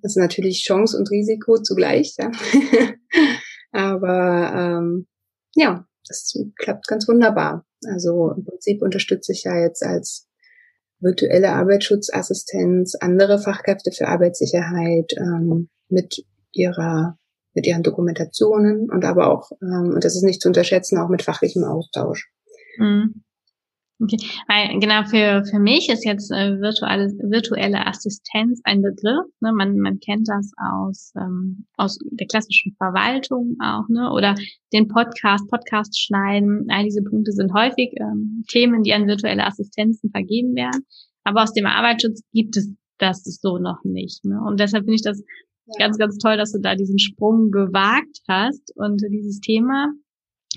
Das 0.02 0.12
ist 0.12 0.16
natürlich 0.16 0.62
Chance 0.64 0.96
und 0.98 1.10
Risiko 1.10 1.58
zugleich. 1.62 2.14
Ja. 2.18 2.30
Aber 3.72 4.52
ähm, 4.54 5.06
ja, 5.54 5.86
das 6.06 6.34
klappt 6.56 6.86
ganz 6.86 7.08
wunderbar. 7.08 7.64
Also 7.86 8.32
im 8.36 8.44
Prinzip 8.44 8.82
unterstütze 8.82 9.32
ich 9.32 9.44
ja 9.44 9.58
jetzt 9.58 9.82
als 9.82 10.28
virtuelle 11.00 11.52
Arbeitsschutzassistenz 11.52 12.94
andere 13.00 13.38
Fachkräfte 13.38 13.92
für 13.92 14.08
Arbeitssicherheit 14.08 15.12
ähm, 15.18 15.68
mit 15.88 16.24
ihrer 16.52 17.18
mit 17.56 17.66
ihren 17.66 17.82
Dokumentationen 17.82 18.90
und 18.90 19.04
aber 19.04 19.32
auch, 19.32 19.50
ähm, 19.62 19.94
und 19.94 20.04
das 20.04 20.14
ist 20.14 20.22
nicht 20.22 20.42
zu 20.42 20.48
unterschätzen, 20.48 20.98
auch 20.98 21.08
mit 21.08 21.22
fachlichem 21.22 21.64
Austausch. 21.64 22.30
Mhm. 22.76 23.24
Okay, 23.98 24.18
weil 24.46 24.78
genau 24.78 25.04
für, 25.04 25.42
für 25.50 25.58
mich 25.58 25.88
ist 25.88 26.04
jetzt 26.04 26.30
äh, 26.30 26.60
virtuelle, 26.60 27.08
virtuelle 27.30 27.86
Assistenz 27.86 28.60
ein 28.64 28.82
Begriff. 28.82 29.24
Ne? 29.40 29.52
Man, 29.52 29.78
man 29.78 29.98
kennt 30.00 30.28
das 30.28 30.52
aus, 30.70 31.12
ähm, 31.16 31.66
aus 31.78 31.98
der 32.10 32.26
klassischen 32.26 32.74
Verwaltung 32.76 33.56
auch, 33.58 33.88
ne? 33.88 34.12
Oder 34.12 34.34
den 34.74 34.88
Podcast, 34.88 35.48
Podcast 35.48 35.98
schneiden. 35.98 36.66
All 36.68 36.84
diese 36.84 37.02
Punkte 37.02 37.32
sind 37.32 37.54
häufig 37.54 37.94
ähm, 37.98 38.44
Themen, 38.48 38.82
die 38.82 38.92
an 38.92 39.06
virtuelle 39.06 39.46
Assistenzen 39.46 40.10
vergeben 40.10 40.54
werden. 40.54 40.84
Aber 41.24 41.42
aus 41.42 41.54
dem 41.54 41.66
Arbeitsschutz 41.66 42.22
gibt 42.34 42.56
es 42.58 42.70
das 42.98 43.22
so 43.24 43.58
noch 43.58 43.82
nicht. 43.84 44.24
Ne? 44.24 44.40
Und 44.46 44.60
deshalb 44.60 44.84
finde 44.84 44.96
ich 44.96 45.02
das 45.02 45.22
ja. 45.66 45.86
ganz, 45.86 45.98
ganz 45.98 46.18
toll, 46.18 46.36
dass 46.36 46.52
du 46.52 46.60
da 46.60 46.74
diesen 46.74 46.98
Sprung 46.98 47.50
gewagt 47.50 48.20
hast 48.28 48.72
und 48.76 49.02
dieses 49.10 49.40
Thema 49.40 49.88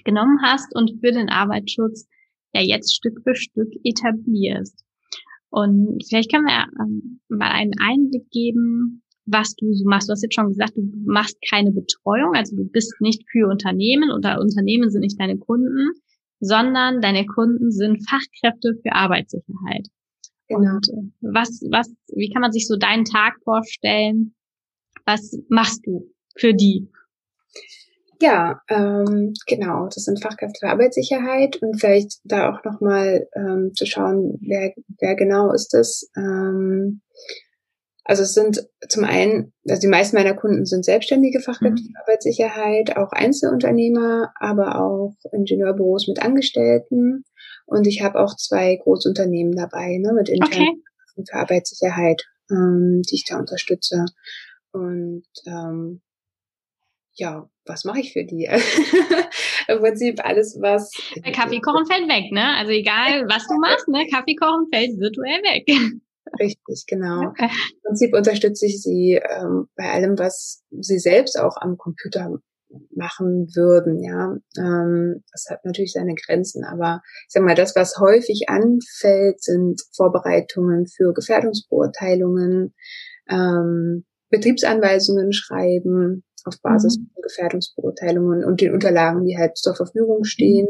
genommen 0.04 0.40
hast 0.44 0.76
und 0.76 1.00
für 1.02 1.12
den 1.12 1.30
Arbeitsschutz 1.30 2.08
ja 2.54 2.62
jetzt 2.62 2.96
Stück 2.96 3.20
für 3.24 3.36
Stück 3.36 3.70
etablierst. 3.84 4.84
Und 5.52 6.04
vielleicht 6.08 6.32
können 6.32 6.46
wir 6.46 6.68
ähm, 6.80 7.20
mal 7.28 7.52
einen 7.52 7.74
Einblick 7.80 8.30
geben, 8.30 9.04
was 9.26 9.56
du 9.56 9.74
so 9.74 9.86
machst. 9.86 10.10
Du 10.10 10.12
hast 10.12 10.24
jetzt 10.24 10.36
schon 10.36 10.50
gesagt, 10.50 10.76
du 10.76 10.84
machst 11.06 11.38
keine 11.50 11.72
Betreuung, 11.72 12.36
also 12.36 12.56
du 12.56 12.66
bist 12.66 12.94
nicht 13.00 13.24
für 13.32 13.48
Unternehmen 13.48 14.12
oder 14.12 14.40
Unternehmen 14.40 14.90
sind 14.90 15.02
nicht 15.02 15.20
deine 15.20 15.38
Kunden, 15.38 15.92
sondern 16.40 17.02
deine 17.02 17.26
Kunden 17.26 17.72
sind 17.72 18.08
Fachkräfte 18.10 18.76
für 18.82 18.94
Arbeitssicherheit. 18.94 19.88
Genau. 20.48 20.76
Und 20.76 20.90
äh, 20.90 21.32
was, 21.34 21.62
was, 21.70 21.94
wie 22.16 22.32
kann 22.32 22.42
man 22.42 22.52
sich 22.52 22.68
so 22.68 22.76
deinen 22.76 23.06
Tag 23.06 23.38
vorstellen? 23.44 24.36
Was 25.06 25.38
machst 25.50 25.86
du 25.86 26.12
für 26.36 26.54
die? 26.54 26.90
Ja, 28.22 28.62
ähm, 28.68 29.34
genau. 29.48 29.86
Das 29.86 30.04
sind 30.04 30.22
Fachkräfte 30.22 30.60
für 30.60 30.72
Arbeitssicherheit 30.72 31.58
und 31.62 31.80
vielleicht 31.80 32.20
da 32.26 32.52
auch 32.52 32.64
nochmal 32.66 33.28
ähm, 33.34 33.72
zu 33.74 33.86
schauen, 33.86 34.38
wer, 34.42 34.74
wer 35.00 35.16
genau 35.16 35.54
ist 35.54 35.74
das. 35.74 36.10
Ähm, 36.18 37.02
also 38.04 38.24
es 38.24 38.34
sind 38.34 38.68
zum 38.90 39.04
einen, 39.04 39.54
also 39.68 39.80
die 39.80 39.88
meisten 39.88 40.18
meiner 40.18 40.34
Kunden 40.34 40.66
sind 40.66 40.84
selbstständige 40.84 41.40
Fachkräfte 41.42 41.82
mhm. 41.82 41.94
für 41.94 42.00
Arbeitssicherheit, 42.02 42.98
auch 42.98 43.12
Einzelunternehmer, 43.12 44.34
aber 44.40 44.82
auch 44.82 45.16
Ingenieurbüros 45.32 46.08
mit 46.08 46.22
Angestellten. 46.22 47.24
Und 47.68 47.86
ich 47.86 48.02
habe 48.02 48.20
auch 48.20 48.36
zwei 48.36 48.76
Großunternehmen 48.78 49.56
dabei, 49.56 49.98
ne, 50.00 50.12
mit 50.12 50.28
internen 50.28 50.82
okay. 51.16 51.24
für 51.30 51.36
Arbeitssicherheit, 51.36 52.24
ähm, 52.50 53.04
die 53.08 53.16
ich 53.16 53.26
da 53.26 53.38
unterstütze. 53.38 54.06
Und 54.72 55.28
ähm, 55.46 56.02
ja, 57.14 57.48
was 57.70 57.86
mache 57.86 58.00
ich 58.00 58.12
für 58.12 58.26
die? 58.26 58.46
Im 59.68 59.80
Prinzip 59.80 60.26
alles, 60.26 60.58
was. 60.60 60.92
Kaffee 61.34 61.62
kochen 61.62 61.86
fällt 61.86 62.10
weg, 62.10 62.32
ne? 62.32 62.58
Also 62.58 62.72
egal, 62.72 63.26
was 63.30 63.48
du 63.48 63.56
machst, 63.60 63.88
ne? 63.88 64.08
Kaffee 64.12 64.36
kochen 64.36 64.68
fällt 64.74 65.00
virtuell 65.00 65.42
weg. 65.44 65.68
Richtig, 66.40 66.86
genau. 66.88 67.22
Okay. 67.30 67.46
Im 67.46 67.82
Prinzip 67.84 68.14
unterstütze 68.14 68.66
ich 68.66 68.82
sie 68.82 69.22
ähm, 69.22 69.68
bei 69.76 69.92
allem, 69.92 70.18
was 70.18 70.64
sie 70.72 71.00
selbst 71.00 71.40
auch 71.40 71.58
am 71.58 71.78
Computer 71.78 72.40
machen 72.96 73.48
würden, 73.56 74.04
ja. 74.04 74.36
Ähm, 74.58 75.24
das 75.32 75.46
hat 75.50 75.66
natürlich 75.66 75.94
seine 75.94 76.16
Grenzen, 76.16 76.64
aber 76.64 77.02
ich 77.28 77.34
sag 77.34 77.44
mal, 77.44 77.56
das, 77.56 77.76
was 77.76 77.98
häufig 78.00 78.46
anfällt, 78.48 79.42
sind 79.42 79.82
Vorbereitungen 79.96 80.86
für 80.88 81.14
Gefährdungsbeurteilungen, 81.14 82.76
ähm, 83.30 84.06
Betriebsanweisungen 84.30 85.34
schreiben, 85.34 86.24
auf 86.46 86.62
Basis 86.62 86.98
mhm. 86.98 87.10
von 87.14 87.24
Gefährdungsbeurteilungen 87.24 88.44
und 88.44 88.62
den 88.62 88.74
Unterlagen, 88.74 89.26
die 89.26 89.38
halt 89.38 89.58
zur 89.58 89.76
Verfügung 89.76 90.24
stehen. 90.24 90.68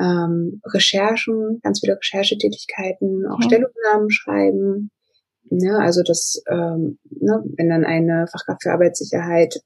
Ähm, 0.00 0.60
Recherchen, 0.72 1.60
ganz 1.62 1.80
viele 1.80 1.96
Recherchetätigkeiten, 1.96 3.26
auch 3.26 3.40
ja. 3.40 3.46
Stellungnahmen 3.46 4.10
schreiben. 4.10 4.90
Ja, 5.50 5.78
ne, 5.78 5.78
also 5.80 6.02
das, 6.02 6.42
ähm, 6.48 6.98
ne, 7.10 7.42
wenn 7.56 7.68
dann 7.68 7.84
eine 7.84 8.26
Fachkraft 8.30 8.62
für 8.62 8.72
Arbeitssicherheit 8.72 9.60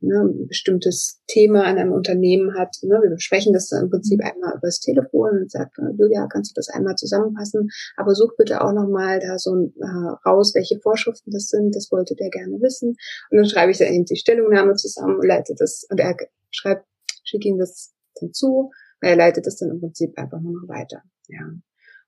ne, 0.00 0.20
ein 0.20 0.46
bestimmtes 0.46 1.22
Thema 1.26 1.64
an 1.64 1.78
einem 1.78 1.92
Unternehmen 1.92 2.54
hat. 2.58 2.76
Ne, 2.82 2.98
wir 3.02 3.10
besprechen 3.10 3.52
das 3.52 3.68
dann 3.68 3.84
im 3.84 3.90
Prinzip 3.90 4.20
mhm. 4.20 4.26
einmal 4.26 4.56
übers 4.56 4.80
Telefon 4.80 5.42
und 5.42 5.50
sagt, 5.50 5.78
äh, 5.78 5.92
Julia, 5.98 6.26
kannst 6.26 6.50
du 6.50 6.54
das 6.54 6.68
einmal 6.68 6.96
zusammenfassen? 6.96 7.68
Aber 7.96 8.14
such 8.14 8.36
bitte 8.36 8.62
auch 8.62 8.72
nochmal 8.72 9.20
da 9.20 9.38
so 9.38 9.54
äh, 9.54 10.28
raus, 10.28 10.54
welche 10.54 10.78
Vorschriften 10.80 11.30
das 11.30 11.48
sind. 11.48 11.74
Das 11.74 11.90
wollte 11.90 12.14
der 12.14 12.30
gerne 12.30 12.60
wissen. 12.60 12.96
Und 13.30 13.36
dann 13.38 13.46
schreibe 13.46 13.72
ich 13.72 13.78
dann 13.78 13.92
eben 13.92 14.04
die 14.04 14.16
Stellungnahme 14.16 14.74
zusammen 14.74 15.16
und 15.16 15.26
leite 15.26 15.54
das, 15.56 15.86
und 15.90 15.98
er 15.98 16.16
schreibt, 16.50 16.86
schicke 17.24 17.48
ihm 17.48 17.58
das 17.58 17.94
dann 18.20 18.32
zu. 18.32 18.70
Und 19.02 19.08
er 19.08 19.16
leitet 19.16 19.46
das 19.46 19.56
dann 19.56 19.70
im 19.70 19.80
Prinzip 19.80 20.16
einfach 20.16 20.40
nur 20.40 20.52
noch 20.52 20.68
weiter. 20.68 21.02
Ja. 21.28 21.50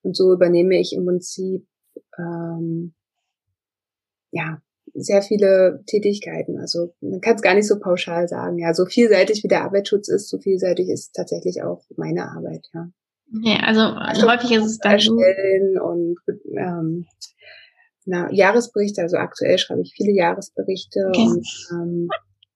Und 0.03 0.17
so 0.17 0.33
übernehme 0.33 0.79
ich 0.79 0.93
im 0.93 1.05
Prinzip 1.05 1.67
ähm, 2.19 2.95
ja, 4.31 4.61
sehr 4.95 5.23
viele 5.23 5.83
Tätigkeiten. 5.87 6.59
Also 6.59 6.95
man 7.01 7.21
kann 7.21 7.37
es 7.37 7.43
gar 7.43 7.55
nicht 7.55 7.67
so 7.67 7.79
pauschal 7.79 8.29
sagen. 8.29 8.59
Ja, 8.59 8.75
so 8.75 8.87
vielseitig 8.87 9.43
wie 9.45 9.49
der 9.49 9.65
Arbeitsschutz 9.65 10.09
ist, 10.09 10.29
so 10.29 10.39
vielseitig 10.39 10.89
ist 10.89 11.13
tatsächlich 11.15 11.63
auch 11.63 11.85
meine 11.97 12.31
Arbeit. 12.31 12.67
Ja. 12.75 12.89
Ja, 13.43 13.59
also, 13.61 13.81
also 13.81 14.31
häufig 14.31 14.53
ist 14.53 14.65
es 14.65 14.79
dann 14.79 14.99
so. 14.99 15.13
und 15.13 16.17
ähm, 16.57 17.07
na, 18.07 18.33
Jahresberichte. 18.33 19.03
Also 19.03 19.19
aktuell 19.19 19.59
schreibe 19.59 19.83
ich 19.83 19.93
viele 19.95 20.13
Jahresberichte 20.13 21.07
okay. 21.09 21.27
und 21.27 21.47
ähm, 21.73 22.09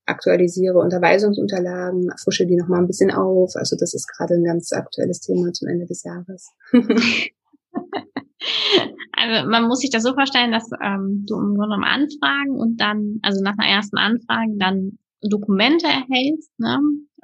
aktualisiere 0.07 0.79
Unterweisungsunterlagen, 0.79 2.11
frische 2.23 2.47
die 2.47 2.57
nochmal 2.57 2.81
ein 2.81 2.87
bisschen 2.87 3.11
auf. 3.11 3.55
Also 3.55 3.77
das 3.79 3.93
ist 3.93 4.09
gerade 4.09 4.35
ein 4.35 4.45
ganz 4.45 4.73
aktuelles 4.73 5.21
Thema 5.21 5.53
zum 5.53 5.69
Ende 5.69 5.87
des 5.87 6.05
Jahres. 6.05 6.51
Also 9.13 9.49
man 9.49 9.69
muss 9.69 9.81
sich 9.81 9.91
das 9.91 10.03
so 10.03 10.15
vorstellen, 10.15 10.53
dass 10.53 10.69
ähm, 10.83 11.25
du 11.29 11.37
im 11.37 11.55
Grunde 11.55 11.77
genommen 11.77 11.85
Anfragen 11.85 12.59
und 12.59 12.81
dann, 12.81 13.19
also 13.23 13.43
nach 13.43 13.55
einer 13.59 13.69
ersten 13.69 13.99
Anfrage 13.99 14.57
dann 14.59 14.99
Dokumente 15.21 15.87
erhältst. 15.87 16.51
Ne? 16.59 16.79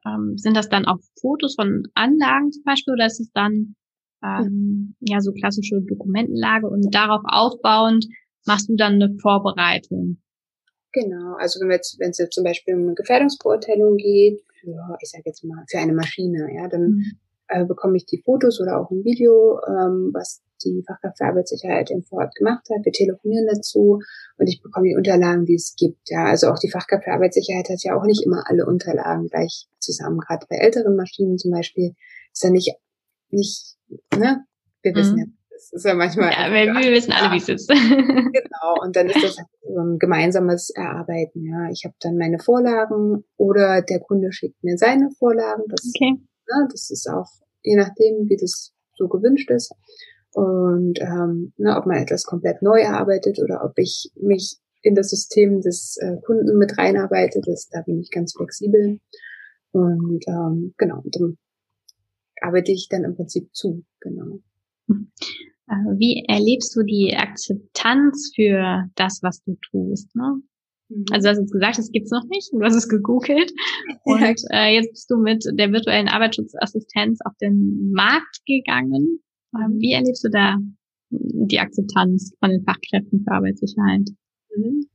Ähm, 0.07 0.35
sind 0.37 0.57
das 0.57 0.69
dann 0.69 0.85
auch 0.85 0.99
Fotos 1.21 1.55
von 1.55 1.85
Anlagen 1.95 2.53
zum 2.53 2.63
Beispiel 2.65 2.95
oder 2.95 3.07
ist 3.07 3.21
es 3.21 3.31
dann 3.33 3.75
ähm, 4.23 4.95
ja 5.01 5.21
so 5.21 5.33
klassische 5.33 5.81
Dokumentenlage 5.83 6.69
und 6.69 6.95
darauf 6.95 7.23
aufbauend 7.25 8.07
machst 8.47 8.69
du 8.69 8.77
dann 8.77 8.95
eine 8.95 9.17
Vorbereitung? 9.21 10.19
Genau, 10.93 11.35
also 11.39 11.61
wenn 11.61 11.71
es 11.71 11.97
wenn 11.99 12.11
es 12.11 12.19
jetzt 12.19 12.35
zum 12.35 12.45
Beispiel 12.45 12.75
um 12.75 12.83
eine 12.83 12.95
Gefährdungsbeurteilung 12.95 13.97
geht, 13.97 14.43
für, 14.61 14.97
ich 15.03 15.11
sage 15.11 15.25
jetzt 15.27 15.45
mal, 15.45 15.65
für 15.71 15.79
eine 15.79 15.93
Maschine, 15.93 16.49
ja, 16.55 16.69
dann 16.69 16.83
mhm. 16.83 17.19
Äh, 17.49 17.65
bekomme 17.65 17.97
ich 17.97 18.07
die 18.07 18.23
Fotos 18.25 18.61
oder 18.61 18.81
auch 18.81 18.91
ein 18.91 19.05
Video, 19.05 19.61
ähm, 19.67 20.11
was 20.13 20.43
die 20.65 20.83
Fachkraft 20.87 21.19
für 21.19 21.25
Arbeitssicherheit 21.25 21.91
im 21.91 22.03
Vorort 22.03 22.35
gemacht 22.35 22.67
hat. 22.71 22.85
Wir 22.85 22.93
telefonieren 22.93 23.47
dazu 23.53 24.01
und 24.39 24.47
ich 24.49 24.61
bekomme 24.63 24.89
die 24.89 24.97
Unterlagen, 24.97 25.45
die 25.45 25.55
es 25.55 25.75
gibt. 25.77 26.11
Ja, 26.11 26.25
also 26.25 26.49
auch 26.49 26.59
die 26.59 26.71
Fachkraft 26.71 27.05
für 27.05 27.13
Arbeitssicherheit 27.13 27.69
hat 27.69 27.83
ja 27.83 27.97
auch 27.97 28.05
nicht 28.05 28.25
immer 28.25 28.45
alle 28.47 28.67
Unterlagen 28.67 29.29
gleich 29.29 29.69
zusammen. 29.79 30.19
Gerade 30.19 30.47
bei 30.49 30.57
älteren 30.57 30.97
Maschinen 30.97 31.39
zum 31.39 31.53
Beispiel 31.53 31.95
ist 32.33 32.45
da 32.45 32.51
nicht, 32.51 32.75
nicht, 33.31 33.77
ne? 34.17 34.45
Wir 34.83 34.95
wissen 34.95 35.15
mhm. 35.15 35.19
ja, 35.19 35.27
das 35.59 35.73
ist 35.73 35.85
ja 35.85 35.95
manchmal. 35.95 36.31
Ja, 36.31 36.53
wir, 36.53 36.73
wir 36.73 36.93
wissen 36.93 37.13
alle, 37.13 37.33
wie 37.33 37.39
es 37.39 37.49
ist. 37.49 37.69
genau. 37.69 38.83
Und 38.83 38.95
dann 38.95 39.09
ist 39.09 39.23
das 39.23 39.37
so 39.63 39.79
ein 39.81 39.99
gemeinsames 39.99 40.71
Erarbeiten. 40.71 41.45
Ja, 41.45 41.69
ich 41.71 41.83
habe 41.85 41.95
dann 42.01 42.17
meine 42.17 42.39
Vorlagen 42.39 43.25
oder 43.37 43.83
der 43.83 43.99
Kunde 43.99 44.33
schickt 44.33 44.63
mir 44.63 44.77
seine 44.77 45.11
Vorlagen. 45.19 45.65
Das, 45.69 45.91
okay. 45.95 46.21
Ne, 46.49 46.69
das 46.71 46.91
ist 46.91 47.09
auch 47.09 47.29
je 47.63 47.77
nachdem, 47.77 48.29
wie 48.29 48.37
das 48.37 48.73
so 48.95 49.09
gewünscht 49.09 49.51
ist. 49.51 49.73
Und 50.33 51.01
ähm, 51.01 51.53
ne, 51.57 51.77
ob 51.77 51.87
man 51.87 51.97
etwas 51.97 52.25
komplett 52.25 52.63
neu 52.63 52.81
erarbeitet 52.81 53.39
oder 53.39 53.65
ob 53.65 53.79
ich 53.79 54.11
mich 54.17 54.59
in 54.83 54.95
das 54.95 55.11
System 55.11 55.61
des 55.61 55.97
äh, 56.01 56.17
Kunden 56.25 56.57
mit 56.59 56.79
reinarbeite, 56.79 57.41
das, 57.45 57.69
da 57.71 57.83
bin 57.83 58.01
ich 58.01 58.11
ganz 58.11 58.35
flexibel. 58.35 59.01
Und 59.73 60.25
ähm, 60.29 60.75
genau, 60.77 61.03
dann 61.05 61.37
arbeite 62.41 62.73
ich 62.73 62.89
dann 62.89 63.05
im 63.05 63.17
Prinzip 63.17 63.55
zu, 63.55 63.85
genau. 64.01 64.41
Äh, 64.89 65.99
wie 65.99 66.25
erlebst 66.29 66.75
du 66.77 66.83
die 66.83 67.15
Akzeptanz 67.17 68.33
für 68.35 68.85
das, 68.95 69.21
was 69.23 69.43
du 69.43 69.57
tust? 69.71 70.15
Ne? 70.15 70.41
Mhm. 70.89 71.05
Also 71.13 71.25
du 71.25 71.31
hast 71.31 71.39
jetzt 71.41 71.53
gesagt, 71.53 71.79
es 71.79 71.93
gibt's 71.93 72.11
noch 72.11 72.25
nicht, 72.29 72.51
du 72.53 72.61
hast 72.63 72.75
es 72.75 72.89
gegoogelt 72.89 73.53
und 74.05 74.41
äh, 74.51 74.75
jetzt 74.75 74.91
bist 74.91 75.11
du 75.11 75.17
mit 75.17 75.45
der 75.53 75.73
virtuellen 75.73 76.09
Arbeitsschutzassistenz 76.09 77.21
auf 77.25 77.37
den 77.41 77.93
Markt 77.93 78.41
gegangen 78.47 79.21
Ähm, 79.55 79.79
wie 79.79 79.93
erlebst 79.93 80.25
du 80.25 80.29
da 80.31 80.57
die 81.11 81.59
Akzeptanz 81.59 82.33
von 82.39 82.51
den 82.51 82.65
Fachkräften 82.65 83.25
für 83.25 83.33
Arbeitssicherheit? 83.33 84.09
Mhm. 84.55 84.87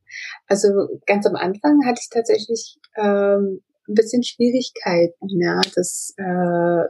Also 0.47 0.67
ganz 1.05 1.25
am 1.25 1.35
Anfang 1.35 1.79
hatte 1.85 2.01
ich 2.01 2.09
tatsächlich 2.09 2.77
ähm, 2.97 3.61
ein 3.87 3.95
bisschen 3.95 4.23
Schwierigkeiten, 4.23 5.41
ja, 5.41 5.59
das 5.75 6.13
äh, 6.17 6.87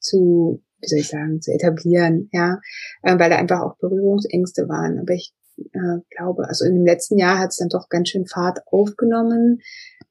zu, 0.00 0.62
wie 0.80 0.86
soll 0.86 0.98
ich 1.00 1.08
sagen, 1.08 1.40
zu 1.40 1.52
etablieren, 1.52 2.28
ja, 2.32 2.58
äh, 3.02 3.18
weil 3.18 3.30
da 3.30 3.36
einfach 3.36 3.60
auch 3.60 3.76
Berührungsängste 3.78 4.68
waren. 4.68 4.98
Aber 4.98 5.12
ich 5.12 5.32
äh, 5.58 6.00
glaube, 6.10 6.48
also 6.48 6.64
in 6.64 6.74
dem 6.74 6.84
letzten 6.84 7.18
Jahr 7.18 7.38
hat 7.38 7.50
es 7.50 7.56
dann 7.56 7.68
doch 7.68 7.88
ganz 7.88 8.08
schön 8.08 8.26
Fahrt 8.26 8.60
aufgenommen. 8.66 9.60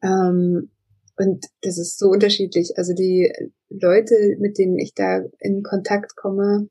Ähm, 0.01 0.71
und 1.17 1.45
das 1.61 1.77
ist 1.77 1.97
so 1.97 2.09
unterschiedlich. 2.09 2.73
Also 2.77 2.93
die 2.93 3.31
Leute, 3.69 4.35
mit 4.39 4.57
denen 4.57 4.77
ich 4.77 4.93
da 4.93 5.21
in 5.39 5.63
Kontakt 5.63 6.15
komme, 6.15 6.69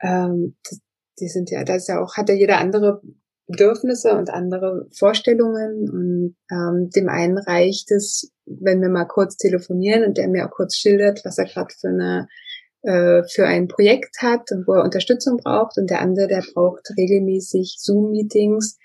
ähm, 0.00 0.56
das, 0.68 0.80
die 1.20 1.28
sind 1.28 1.50
ja, 1.50 1.64
da 1.64 1.76
ist 1.76 1.88
ja 1.88 2.02
auch, 2.02 2.16
hat 2.16 2.28
ja 2.28 2.34
jeder 2.34 2.58
andere 2.58 3.00
Bedürfnisse 3.46 4.16
und 4.16 4.30
andere 4.30 4.88
Vorstellungen. 4.92 5.90
Und 5.90 6.36
ähm, 6.50 6.90
dem 6.90 7.08
einen 7.08 7.38
reicht 7.38 7.90
es, 7.90 8.32
wenn 8.46 8.80
wir 8.80 8.88
mal 8.88 9.06
kurz 9.06 9.36
telefonieren 9.36 10.04
und 10.04 10.18
der 10.18 10.28
mir 10.28 10.46
auch 10.46 10.52
kurz 10.52 10.76
schildert, 10.76 11.24
was 11.24 11.38
er 11.38 11.46
gerade 11.46 11.74
für 11.78 11.88
eine 11.88 12.28
äh, 12.82 13.22
für 13.24 13.46
ein 13.46 13.68
Projekt 13.68 14.22
hat 14.22 14.50
und 14.52 14.66
wo 14.66 14.72
er 14.74 14.84
Unterstützung 14.84 15.36
braucht. 15.36 15.76
Und 15.76 15.90
der 15.90 16.00
andere, 16.00 16.28
der 16.28 16.42
braucht 16.54 16.90
regelmäßig 16.96 17.76
Zoom-Meetings 17.78 18.78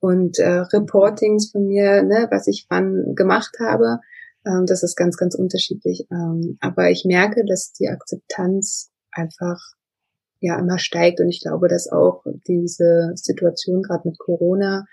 und 0.00 0.38
äh, 0.38 0.60
Reportings 0.72 1.50
von 1.50 1.66
mir, 1.66 2.02
ne, 2.02 2.28
was 2.30 2.46
ich 2.46 2.66
wann 2.68 3.14
gemacht 3.14 3.56
habe. 3.60 3.98
Ähm, 4.46 4.64
das 4.66 4.82
ist 4.82 4.96
ganz, 4.96 5.16
ganz 5.16 5.34
unterschiedlich. 5.34 6.06
Ähm, 6.10 6.56
aber 6.60 6.90
ich 6.90 7.04
merke, 7.04 7.44
dass 7.44 7.72
die 7.72 7.88
Akzeptanz 7.88 8.90
einfach 9.10 9.60
ja 10.40 10.58
immer 10.58 10.78
steigt 10.78 11.20
und 11.20 11.28
ich 11.28 11.40
glaube, 11.40 11.68
dass 11.68 11.90
auch 11.90 12.24
diese 12.48 13.12
Situation 13.14 13.82
gerade 13.82 14.08
mit 14.08 14.18
Corona 14.18 14.86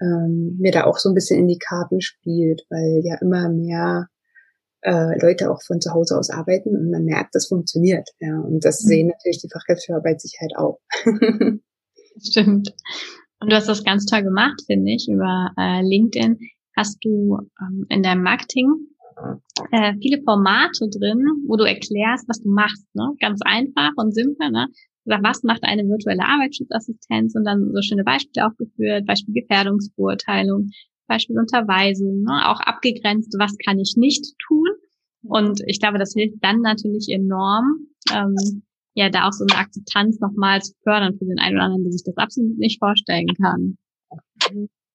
ähm, 0.00 0.56
mir 0.58 0.72
da 0.72 0.84
auch 0.84 0.98
so 0.98 1.08
ein 1.08 1.14
bisschen 1.14 1.38
in 1.38 1.48
die 1.48 1.58
Karten 1.58 2.00
spielt, 2.00 2.66
weil 2.68 3.00
ja 3.02 3.16
immer 3.20 3.48
mehr 3.48 4.08
äh, 4.82 5.18
Leute 5.20 5.50
auch 5.50 5.62
von 5.62 5.80
zu 5.80 5.92
Hause 5.92 6.18
aus 6.18 6.30
arbeiten 6.30 6.76
und 6.76 6.90
man 6.90 7.04
merkt, 7.04 7.34
das 7.34 7.48
funktioniert. 7.48 8.08
Ja, 8.20 8.38
und 8.40 8.64
das 8.64 8.84
mhm. 8.84 8.88
sehen 8.88 9.06
natürlich 9.08 9.40
die 9.40 9.48
Fachkräfte 9.52 9.84
für 9.86 9.96
Arbeitssicherheit 9.96 10.52
auch. 10.56 10.78
Stimmt. 12.22 12.74
Und 13.40 13.50
du 13.50 13.56
hast 13.56 13.68
das 13.68 13.84
ganz 13.84 14.04
toll 14.06 14.22
gemacht, 14.22 14.62
finde 14.66 14.92
ich, 14.92 15.08
über 15.08 15.50
äh, 15.58 15.82
LinkedIn. 15.82 16.38
Hast 16.76 16.98
du 17.02 17.38
ähm, 17.60 17.86
in 17.88 18.02
deinem 18.02 18.22
Marketing 18.22 18.90
äh, 19.70 19.94
viele 20.00 20.22
Formate 20.22 20.88
drin, 20.88 21.24
wo 21.46 21.56
du 21.56 21.64
erklärst, 21.64 22.28
was 22.28 22.40
du 22.40 22.50
machst. 22.50 22.86
Ne? 22.94 23.14
Ganz 23.20 23.40
einfach 23.44 23.92
und 23.96 24.14
simpel. 24.14 24.50
Ne? 24.50 24.68
Sag, 25.04 25.22
was 25.22 25.42
macht 25.42 25.62
eine 25.62 25.84
virtuelle 25.84 26.24
Arbeitsschutzassistenz 26.24 27.34
und 27.34 27.44
dann 27.44 27.70
so 27.72 27.82
schöne 27.82 28.04
Beispiele 28.04 28.46
aufgeführt, 28.46 29.06
Beispiel 29.06 29.34
Gefährdungsbeurteilung, 29.34 30.70
Beispiel 31.10 31.38
Unterweisung, 31.38 32.22
ne? 32.22 32.48
auch 32.48 32.60
abgegrenzt, 32.60 33.34
was 33.38 33.56
kann 33.64 33.78
ich 33.78 33.94
nicht 33.96 34.24
tun. 34.46 34.68
Und 35.22 35.60
ich 35.66 35.80
glaube, 35.80 35.98
das 35.98 36.14
hilft 36.14 36.36
dann 36.40 36.60
natürlich 36.62 37.08
enorm, 37.10 37.88
ähm, 38.14 38.62
ja, 38.94 39.10
da 39.10 39.28
auch 39.28 39.32
so 39.32 39.44
eine 39.44 39.60
Akzeptanz 39.60 40.18
nochmal 40.20 40.62
zu 40.62 40.72
fördern 40.82 41.16
für 41.18 41.26
den 41.26 41.38
einen 41.38 41.56
oder 41.56 41.64
anderen, 41.64 41.84
der 41.84 41.92
sich 41.92 42.04
das 42.04 42.16
absolut 42.16 42.58
nicht 42.58 42.78
vorstellen 42.78 43.26
kann. 43.40 43.76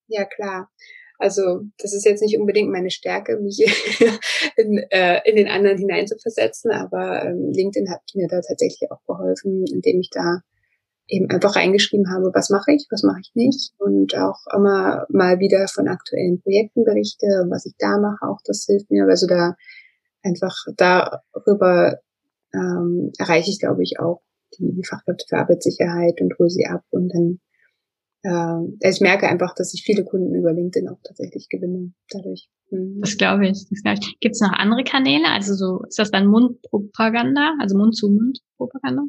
Ja, 0.08 0.24
klar. 0.24 0.68
Also 1.18 1.62
das 1.78 1.94
ist 1.94 2.04
jetzt 2.04 2.22
nicht 2.22 2.38
unbedingt 2.38 2.70
meine 2.70 2.90
Stärke, 2.90 3.38
mich 3.38 3.58
in, 4.56 4.78
äh, 4.90 5.20
in 5.28 5.36
den 5.36 5.48
anderen 5.48 5.78
hineinzuversetzen, 5.78 6.70
aber 6.72 7.24
ähm, 7.24 7.52
LinkedIn 7.52 7.90
hat 7.90 8.02
mir 8.14 8.28
da 8.28 8.40
tatsächlich 8.40 8.90
auch 8.90 9.02
geholfen, 9.06 9.64
indem 9.72 10.00
ich 10.00 10.10
da 10.10 10.40
eben 11.08 11.30
einfach 11.30 11.56
reingeschrieben 11.56 12.10
habe, 12.10 12.30
was 12.34 12.50
mache 12.50 12.72
ich, 12.72 12.86
was 12.90 13.02
mache 13.02 13.20
ich 13.20 13.30
nicht 13.34 13.72
und 13.78 14.16
auch 14.16 14.40
immer 14.54 15.06
mal 15.08 15.38
wieder 15.38 15.68
von 15.68 15.88
aktuellen 15.88 16.40
Projekten 16.40 16.84
berichte, 16.84 17.26
was 17.48 17.66
ich 17.66 17.74
da 17.78 17.98
mache, 17.98 18.26
auch 18.26 18.40
das 18.44 18.64
hilft 18.66 18.90
mir, 18.90 19.04
also 19.04 19.26
da 19.26 19.54
einfach 20.22 20.56
darüber 20.76 22.00
ähm, 22.52 23.12
erreiche 23.18 23.50
ich, 23.50 23.60
glaube 23.60 23.82
ich, 23.82 24.00
auch 24.00 24.22
die 24.58 24.82
Fachkräfte 24.84 25.26
für 25.28 25.38
Arbeitssicherheit 25.38 26.20
und 26.20 26.36
hole 26.38 26.50
sie 26.50 26.66
ab 26.66 26.82
und 26.90 27.12
dann 27.12 27.40
äh, 28.22 28.88
ich 28.88 29.00
merke 29.00 29.28
einfach, 29.28 29.54
dass 29.54 29.74
ich 29.74 29.82
viele 29.84 30.04
Kunden 30.04 30.34
über 30.34 30.52
LinkedIn 30.52 30.88
auch 30.88 30.98
tatsächlich 31.04 31.48
gewinne 31.48 31.92
dadurch. 32.10 32.48
Mhm. 32.70 33.00
Das 33.00 33.16
glaube 33.16 33.46
ich. 33.46 33.66
Das 33.70 33.82
glaub 33.82 33.98
ich. 33.98 34.18
Gibt 34.20 34.34
es 34.34 34.40
noch 34.40 34.52
andere 34.52 34.82
Kanäle? 34.82 35.26
Also 35.28 35.54
so 35.54 35.84
ist 35.86 35.98
das 35.98 36.10
dann 36.10 36.26
Mundpropaganda, 36.26 37.54
also 37.60 37.76
Mund-zu-Mund-Propaganda? 37.76 39.02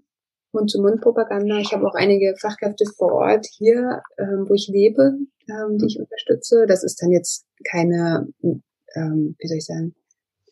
Mund-zu-Mund-Propaganda. 0.57 1.59
Ich 1.59 1.73
habe 1.73 1.87
auch 1.87 1.95
einige 1.95 2.35
Fachkräfte 2.39 2.85
vor 2.97 3.13
Ort 3.13 3.45
hier, 3.57 4.01
ähm, 4.17 4.45
wo 4.47 4.53
ich 4.53 4.67
lebe, 4.67 5.17
ähm, 5.49 5.77
die 5.77 5.87
ich 5.87 5.99
unterstütze. 5.99 6.65
Das 6.67 6.83
ist 6.83 7.01
dann 7.01 7.11
jetzt 7.11 7.45
keine, 7.69 8.27
ähm, 8.43 9.35
wie 9.39 9.47
soll 9.47 9.57
ich 9.57 9.65
sagen, 9.65 9.95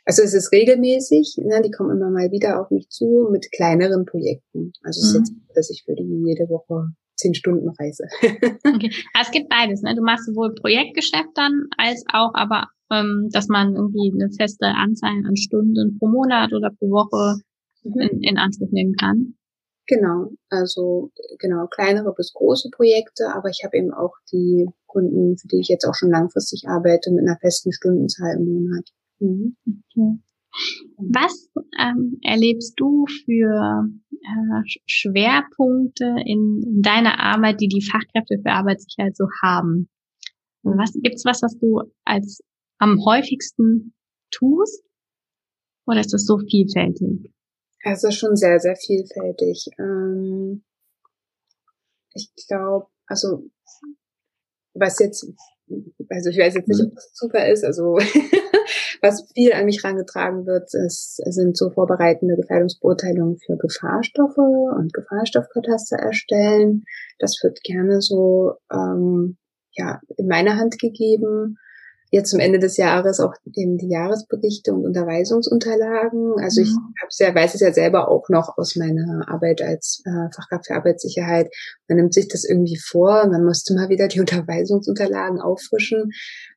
also 0.06 0.22
es 0.22 0.36
ist 0.36 0.52
regelmäßig, 0.52 1.38
ne, 1.44 1.62
die 1.64 1.72
kommen 1.72 1.98
immer 1.98 2.12
mal 2.12 2.32
wieder 2.32 2.62
auf 2.62 2.70
mich 2.70 2.90
zu 2.90 3.28
mit 3.32 3.52
kleineren 3.52 4.06
Projekten. 4.06 4.72
Also 4.84 5.02
es 5.02 5.08
ist 5.08 5.14
mhm. 5.14 5.20
jetzt, 5.20 5.34
dass 5.56 5.70
ich 5.72 5.84
für 5.84 5.96
die 5.96 6.04
jede 6.04 6.48
Woche 6.48 6.90
zehn 7.16 7.34
Stunden 7.34 7.70
Reise. 7.70 8.04
okay. 8.22 8.92
Also 9.14 9.30
es 9.30 9.32
gibt 9.32 9.50
beides, 9.50 9.82
ne? 9.82 9.96
Du 9.96 10.04
machst 10.04 10.26
sowohl 10.26 10.54
Projektgeschäft 10.54 11.32
dann, 11.34 11.66
als 11.78 12.04
auch 12.14 12.32
aber, 12.34 12.68
ähm, 12.92 13.30
dass 13.32 13.48
man 13.48 13.74
irgendwie 13.74 14.12
eine 14.14 14.30
feste 14.32 14.68
Anzahl 14.68 15.12
an 15.26 15.36
Stunden 15.36 15.98
pro 15.98 16.08
Monat 16.08 16.54
oder 16.54 16.70
pro 16.78 16.90
Woche 16.90 17.42
mhm. 17.84 18.00
in, 18.00 18.22
in 18.22 18.38
Anspruch 18.38 18.70
nehmen 18.72 18.94
kann. 18.94 19.36
Genau, 19.88 20.32
also 20.50 21.12
genau, 21.38 21.68
kleinere 21.68 22.14
bis 22.16 22.34
große 22.34 22.70
Projekte, 22.72 23.34
aber 23.36 23.50
ich 23.50 23.62
habe 23.64 23.78
eben 23.78 23.94
auch 23.94 24.14
die 24.32 24.68
Kunden, 24.88 25.38
für 25.38 25.48
die 25.48 25.60
ich 25.60 25.68
jetzt 25.68 25.86
auch 25.86 25.94
schon 25.94 26.10
langfristig 26.10 26.64
arbeite, 26.68 27.12
mit 27.12 27.28
einer 27.28 27.38
festen 27.40 27.72
Stundenzahl 27.72 28.38
im 28.38 28.46
Monat. 28.46 28.90
Mhm. 29.20 29.58
Okay. 29.66 30.20
Was 30.98 31.50
ähm, 31.80 32.18
erlebst 32.24 32.74
du 32.78 33.06
für 33.26 33.90
äh, 34.12 34.80
Schwerpunkte 34.86 36.16
in, 36.26 36.64
in 36.66 36.82
deiner 36.82 37.20
Arbeit, 37.20 37.60
die 37.60 37.68
die 37.68 37.86
Fachkräfte 37.86 38.40
für 38.42 38.52
Arbeitssicherheit 38.52 39.16
so 39.16 39.26
haben? 39.44 39.90
Also 40.64 40.78
was 40.78 40.94
gibt's 40.94 41.26
was, 41.26 41.42
was 41.42 41.58
du 41.60 41.82
als 42.06 42.42
am 42.80 43.04
häufigsten 43.06 43.94
tust? 44.32 44.84
Oder 45.86 46.00
ist 46.00 46.14
das 46.14 46.26
so 46.26 46.40
vielfältig? 46.40 47.35
Es 47.88 48.04
ist 48.04 48.16
schon 48.16 48.36
sehr, 48.36 48.60
sehr 48.60 48.76
vielfältig. 48.76 49.68
Ähm, 49.80 50.64
ich 52.14 52.32
glaube, 52.48 52.88
also 53.06 53.44
was 54.74 55.00
jetzt, 55.00 55.28
also 56.10 56.30
ich 56.30 56.38
weiß 56.38 56.56
jetzt 56.56 56.68
nicht, 56.68 56.82
ob 56.84 56.96
das 56.96 57.12
super 57.14 57.48
ist, 57.48 57.64
also 57.64 57.98
Was 59.02 59.28
viel 59.34 59.54
an 59.54 59.66
mich 59.66 59.84
rangetragen 59.84 60.48
wird, 60.48 60.74
ist, 60.74 61.18
sind 61.18 61.56
so 61.56 61.70
vorbereitende 61.70 62.36
Gefährdungsbeurteilungen 62.36 63.38
für 63.38 63.56
Gefahrstoffe 63.58 64.38
und 64.38 64.94
Gefahrstoffkataster 64.94 65.98
erstellen. 65.98 66.86
Das 67.20 67.40
wird 67.44 67.62
gerne 67.62 68.02
so 68.02 68.54
ähm, 68.72 69.38
ja 69.74 70.02
in 70.18 70.28
meine 70.28 70.58
Hand 70.58 70.80
gegeben 70.80 71.58
jetzt 72.16 72.32
zum 72.32 72.40
Ende 72.40 72.60
des 72.60 72.78
Jahres 72.78 73.20
auch 73.20 73.34
eben 73.54 73.78
die 73.78 73.90
Jahresberichte 73.90 74.74
und 74.74 74.86
Unterweisungsunterlagen. 74.86 76.36
Also 76.42 76.62
ich 76.62 76.70
mhm. 76.70 76.94
habe 77.02 77.10
ja, 77.20 77.36
weiß 77.36 77.56
es 77.56 77.62
ja 77.62 77.74
selber 77.74 78.10
auch 78.10 78.30
noch 78.30 78.58
aus 78.58 78.78
meiner 78.78 79.26
Arbeit 79.28 79.62
als 79.62 80.02
äh, 80.06 80.34
Fachkraft 80.34 80.68
für 80.68 80.76
Arbeitssicherheit. 80.76 81.54
Man 81.90 81.98
nimmt 81.98 82.14
sich 82.14 82.30
das 82.30 82.46
irgendwie 82.46 82.78
vor, 82.78 83.28
man 83.28 83.44
musste 83.44 83.74
mal 83.74 83.90
wieder 83.90 84.08
die 84.08 84.20
Unterweisungsunterlagen 84.26 85.42
auffrischen 85.42 86.12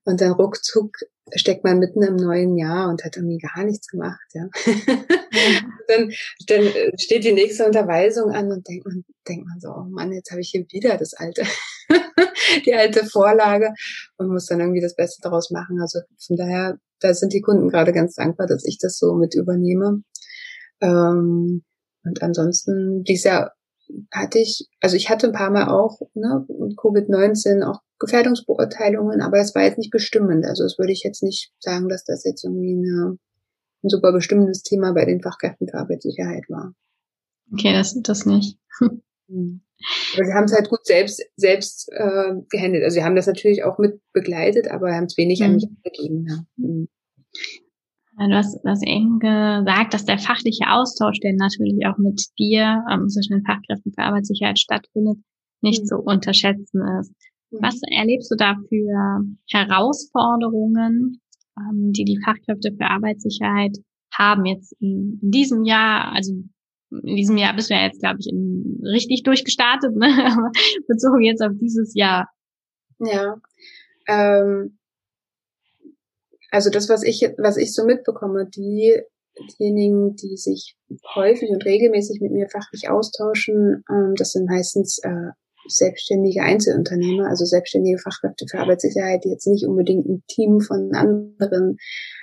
und 0.05 0.21
dann 0.21 0.33
ruckzuck 0.33 0.93
steckt 1.35 1.65
man 1.65 1.79
mitten 1.79 2.03
im 2.03 2.17
neuen 2.17 2.57
Jahr 2.57 2.89
und 2.89 3.05
hat 3.05 3.17
irgendwie 3.17 3.39
gar 3.39 3.65
nichts 3.65 3.89
gemacht, 3.89 4.27
ja. 4.33 4.45
Mhm. 4.45 5.07
dann, 5.89 6.13
dann 6.47 6.73
steht 6.99 7.25
die 7.25 7.33
nächste 7.33 7.67
Unterweisung 7.67 8.31
an 8.33 8.51
und 8.51 8.67
denkt 8.69 8.87
man, 8.87 9.05
denkt 9.27 9.47
man 9.47 9.61
so, 9.61 9.69
oh 9.71 9.85
Mann, 9.89 10.13
jetzt 10.13 10.31
habe 10.31 10.41
ich 10.41 10.51
hier 10.51 10.65
wieder 10.71 10.97
das 10.97 11.15
alte 11.15 11.43
die 12.67 12.75
alte 12.75 13.05
Vorlage 13.07 13.73
und 14.17 14.29
muss 14.29 14.47
dann 14.47 14.61
irgendwie 14.61 14.81
das 14.81 14.97
Beste 14.97 15.21
daraus 15.23 15.51
machen. 15.51 15.81
Also 15.81 16.01
von 16.27 16.37
daher, 16.37 16.79
da 17.01 17.15
sind 17.15 17.33
die 17.33 17.41
Kunden 17.41 17.69
gerade 17.69 17.93
ganz 17.93 18.15
dankbar, 18.15 18.47
dass 18.47 18.65
ich 18.65 18.79
das 18.79 18.99
so 18.99 19.15
mit 19.15 19.35
übernehme. 19.35 20.03
Ähm, 20.81 21.65
und 22.05 22.23
ansonsten, 22.23 23.05
dieses 23.05 23.25
Jahr 23.25 23.53
hatte 24.13 24.39
ich, 24.39 24.69
also 24.81 24.97
ich 24.97 25.11
hatte 25.11 25.27
ein 25.27 25.33
paar 25.33 25.51
Mal 25.51 25.69
auch, 25.69 26.01
ne, 26.15 26.47
Covid-19 26.49 27.63
auch 27.65 27.81
Gefährdungsbeurteilungen, 27.99 29.21
aber 29.21 29.39
das 29.39 29.55
war 29.55 29.65
jetzt 29.65 29.79
nicht 29.79 29.91
bestimmend. 29.91 30.45
Also 30.47 30.63
das 30.65 30.79
würde 30.79 30.93
ich 30.93 31.03
jetzt 31.03 31.23
nicht 31.23 31.53
sagen, 31.59 31.89
dass 31.89 32.05
das 32.05 32.25
jetzt 32.25 32.45
irgendwie 32.45 32.73
eine, 32.73 33.19
ein 33.83 33.89
super 33.89 34.13
bestimmendes 34.13 34.63
Thema 34.63 34.93
bei 34.93 35.05
den 35.05 35.21
Fachkräften 35.21 35.69
für 35.69 35.79
Arbeitssicherheit 35.79 36.45
war. 36.49 36.75
Okay, 37.53 37.73
das, 37.73 38.01
das 38.03 38.27
nicht. 38.27 38.59
Hm. 39.31 39.61
Aber 40.15 40.25
sie 40.25 40.33
haben 40.33 40.45
es 40.45 40.53
halt 40.53 40.69
gut 40.69 40.85
selbst, 40.85 41.23
selbst 41.37 41.89
äh, 41.93 42.33
gehandelt. 42.49 42.83
Also 42.83 42.95
sie 42.95 43.05
haben 43.05 43.15
das 43.15 43.27
natürlich 43.27 43.63
auch 43.63 43.79
mit 43.79 44.01
begleitet, 44.13 44.69
aber 44.69 44.95
haben 44.95 45.05
es 45.05 45.17
wenig 45.17 45.41
mhm. 45.41 45.45
an 45.45 45.55
mich 45.55 45.69
gegeben. 45.85 46.27
Ja. 46.29 46.45
Mhm. 46.57 46.89
Du 48.19 48.35
hast, 48.35 48.59
du 48.65 48.69
hast 48.69 48.85
eben 48.85 49.21
gesagt, 49.21 49.95
dass 49.95 50.05
der 50.05 50.19
fachliche 50.19 50.69
Austausch, 50.69 51.21
der 51.21 51.35
natürlich 51.35 51.87
auch 51.87 51.99
mit 51.99 52.21
dir 52.37 52.83
ähm, 52.91 53.09
zwischen 53.09 53.35
den 53.35 53.45
Fachkräften 53.45 53.93
für 53.93 54.03
Arbeitssicherheit 54.03 54.59
stattfindet, 54.59 55.19
nicht 55.61 55.83
mhm. 55.83 55.87
zu 55.87 55.97
unterschätzen 55.99 56.81
ist. 57.01 57.13
Mhm. 57.51 57.59
Was 57.63 57.81
erlebst 57.89 58.31
du 58.31 58.35
da 58.37 58.57
für 58.69 59.21
Herausforderungen, 59.51 61.21
ähm, 61.59 61.93
die 61.93 62.05
die 62.05 62.21
Fachkräfte 62.25 62.73
für 62.77 62.87
Arbeitssicherheit 62.87 63.77
haben 64.13 64.47
jetzt 64.47 64.75
in, 64.81 65.21
in 65.23 65.31
diesem 65.31 65.65
Jahr? 65.65 66.13
Also 66.13 66.33
in 66.91 67.17
diesem 67.17 67.37
Jahr 67.37 67.55
bist 67.55 67.71
du 67.71 67.75
ja 67.75 67.85
jetzt, 67.85 68.01
glaube 68.01 68.19
ich, 68.19 68.29
in, 68.29 68.81
richtig 68.83 69.23
durchgestartet, 69.23 69.95
ne? 69.95 70.07
aber 70.33 70.51
bezogen 70.89 71.23
jetzt 71.23 71.43
auf 71.43 71.53
dieses 71.61 71.95
Jahr. 71.95 72.29
Ja. 72.99 73.37
Ähm, 74.09 74.78
also 76.51 76.71
das, 76.71 76.89
was 76.89 77.03
ich, 77.03 77.23
was 77.39 77.57
ich 77.57 77.75
so 77.75 77.85
mitbekomme, 77.85 78.47
die, 78.47 79.01
diejenigen, 79.59 80.17
die 80.17 80.37
sich 80.37 80.77
häufig 81.15 81.51
und 81.51 81.65
regelmäßig 81.65 82.21
mit 82.21 82.33
mir 82.33 82.49
fachlich 82.49 82.89
austauschen, 82.91 83.85
ähm, 83.91 84.15
das 84.17 84.33
sind 84.33 84.47
meistens 84.49 84.99
äh, 85.03 85.31
selbstständige 85.69 86.43
Einzelunternehmer, 86.43 87.29
also 87.29 87.45
selbstständige 87.45 87.99
Fachkräfte 87.99 88.47
für 88.51 88.59
Arbeitssicherheit, 88.59 89.25
die 89.25 89.31
jetzt 89.31 89.47
nicht 89.47 89.67
unbedingt 89.67 90.07
ein 90.07 90.23
Team 90.27 90.61
von 90.61 90.95
anderen 90.95 91.77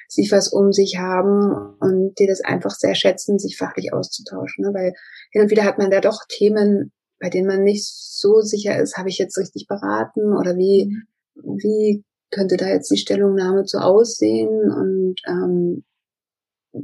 sich 0.08 0.32
was 0.32 0.50
um 0.50 0.72
sich 0.72 0.98
haben 0.98 1.76
und 1.80 2.14
die 2.20 2.28
das 2.28 2.42
einfach 2.42 2.72
sehr 2.72 2.96
schätzen, 2.96 3.40
sich 3.40 3.58
fachlich 3.58 3.94
auszutauschen. 3.94 4.66
Ne? 4.66 4.74
Weil 4.74 4.94
hin 5.32 5.44
und 5.44 5.52
wieder 5.52 5.64
hat 5.64 5.78
man 5.78 5.92
da 5.92 6.00
doch 6.00 6.22
Themen, 6.28 6.92
bei 7.20 7.30
denen 7.30 7.48
man 7.48 7.64
nicht 7.64 7.86
so 7.86 8.42
sicher 8.42 8.80
ist, 8.80 8.98
habe 8.98 9.10
ich 9.10 9.18
jetzt 9.18 9.38
richtig 9.38 9.68
beraten 9.68 10.36
oder 10.38 10.56
wie, 10.58 10.92
mhm. 11.36 11.58
wie 11.58 12.04
könnte 12.36 12.58
da 12.58 12.68
jetzt 12.68 12.92
die 12.92 12.98
Stellungnahme 12.98 13.64
zu 13.64 13.80
aussehen 13.80 14.72
und 14.72 15.16
ähm, 15.28 15.84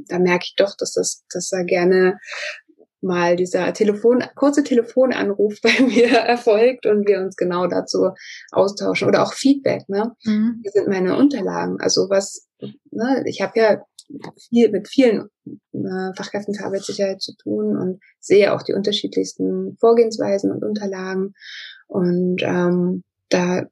da 0.08 0.18
merke 0.18 0.44
ich 0.46 0.54
doch, 0.56 0.74
dass 0.76 0.94
das, 0.94 1.24
dass 1.30 1.50
da 1.50 1.62
gerne 1.62 2.18
mal 3.02 3.36
dieser 3.36 3.72
Telefon, 3.72 4.24
kurze 4.36 4.62
Telefonanruf 4.62 5.60
bei 5.62 5.82
mir 5.82 6.08
erfolgt 6.08 6.86
und 6.86 7.06
wir 7.06 7.20
uns 7.20 7.36
genau 7.36 7.66
dazu 7.66 8.10
austauschen 8.52 9.08
oder 9.08 9.22
auch 9.22 9.34
Feedback, 9.34 9.88
ne? 9.88 10.12
Mhm. 10.24 10.60
Hier 10.62 10.72
sind 10.72 10.88
meine 10.88 11.16
Unterlagen. 11.16 11.78
Also 11.80 12.08
was, 12.08 12.46
ne, 12.90 13.24
ich 13.26 13.42
habe 13.42 13.58
ja 13.58 13.82
viel 14.48 14.70
mit 14.70 14.88
vielen 14.88 15.28
äh, 15.46 16.14
Fachkräften 16.16 16.54
für 16.54 16.64
Arbeitssicherheit 16.64 17.20
zu 17.20 17.34
tun 17.36 17.76
und 17.76 18.00
sehe 18.20 18.52
auch 18.52 18.62
die 18.62 18.74
unterschiedlichsten 18.74 19.76
Vorgehensweisen 19.80 20.52
und 20.52 20.64
Unterlagen. 20.64 21.34
Und 21.88 22.42
ähm, 22.42 23.02
da 23.28 23.66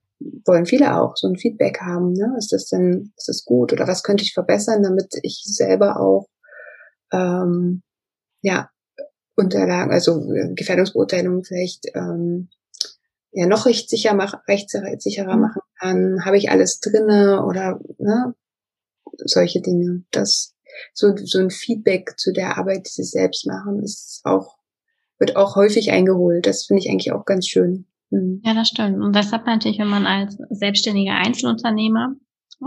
wollen 0.44 0.66
viele 0.66 1.00
auch 1.00 1.16
so 1.16 1.28
ein 1.28 1.36
Feedback 1.36 1.80
haben. 1.80 2.12
Ne? 2.12 2.34
Ist 2.38 2.52
das 2.52 2.66
denn, 2.66 3.12
ist 3.16 3.28
das 3.28 3.44
gut 3.44 3.72
oder 3.72 3.88
was 3.88 4.02
könnte 4.02 4.22
ich 4.22 4.34
verbessern, 4.34 4.82
damit 4.82 5.14
ich 5.22 5.42
selber 5.44 6.00
auch 6.00 6.28
ähm, 7.12 7.82
ja 8.42 8.70
Unterlagen, 9.36 9.92
also 9.92 10.32
äh, 10.32 10.52
Gefährdungsbeurteilungen 10.54 11.44
vielleicht 11.44 11.86
ähm, 11.94 12.50
ja 13.32 13.46
noch 13.46 13.66
rechtssicher 13.66 14.14
mach, 14.14 14.34
rechtssicherer 14.46 15.36
mhm. 15.36 15.40
machen 15.40 15.62
kann. 15.78 16.24
Habe 16.24 16.36
ich 16.36 16.50
alles 16.50 16.80
drinne 16.80 17.44
oder 17.44 17.80
ne, 17.98 18.34
solche 19.24 19.60
Dinge. 19.60 20.04
Das 20.10 20.54
so 20.92 21.16
so 21.16 21.38
ein 21.38 21.50
Feedback 21.50 22.18
zu 22.18 22.32
der 22.32 22.58
Arbeit, 22.58 22.86
die 22.86 23.02
sie 23.02 23.04
selbst 23.04 23.46
machen, 23.46 23.82
ist 23.82 24.20
auch 24.24 24.58
wird 25.18 25.36
auch 25.36 25.56
häufig 25.56 25.90
eingeholt. 25.90 26.46
Das 26.46 26.64
finde 26.64 26.82
ich 26.82 26.90
eigentlich 26.90 27.12
auch 27.12 27.24
ganz 27.24 27.46
schön. 27.46 27.86
Mhm. 28.10 28.40
Ja, 28.44 28.54
das 28.54 28.68
stimmt. 28.68 29.02
Und 29.02 29.14
das 29.14 29.32
hat 29.32 29.46
man 29.46 29.56
natürlich, 29.56 29.78
wenn 29.78 29.88
man 29.88 30.06
als 30.06 30.36
selbstständiger 30.50 31.14
Einzelunternehmer 31.14 32.14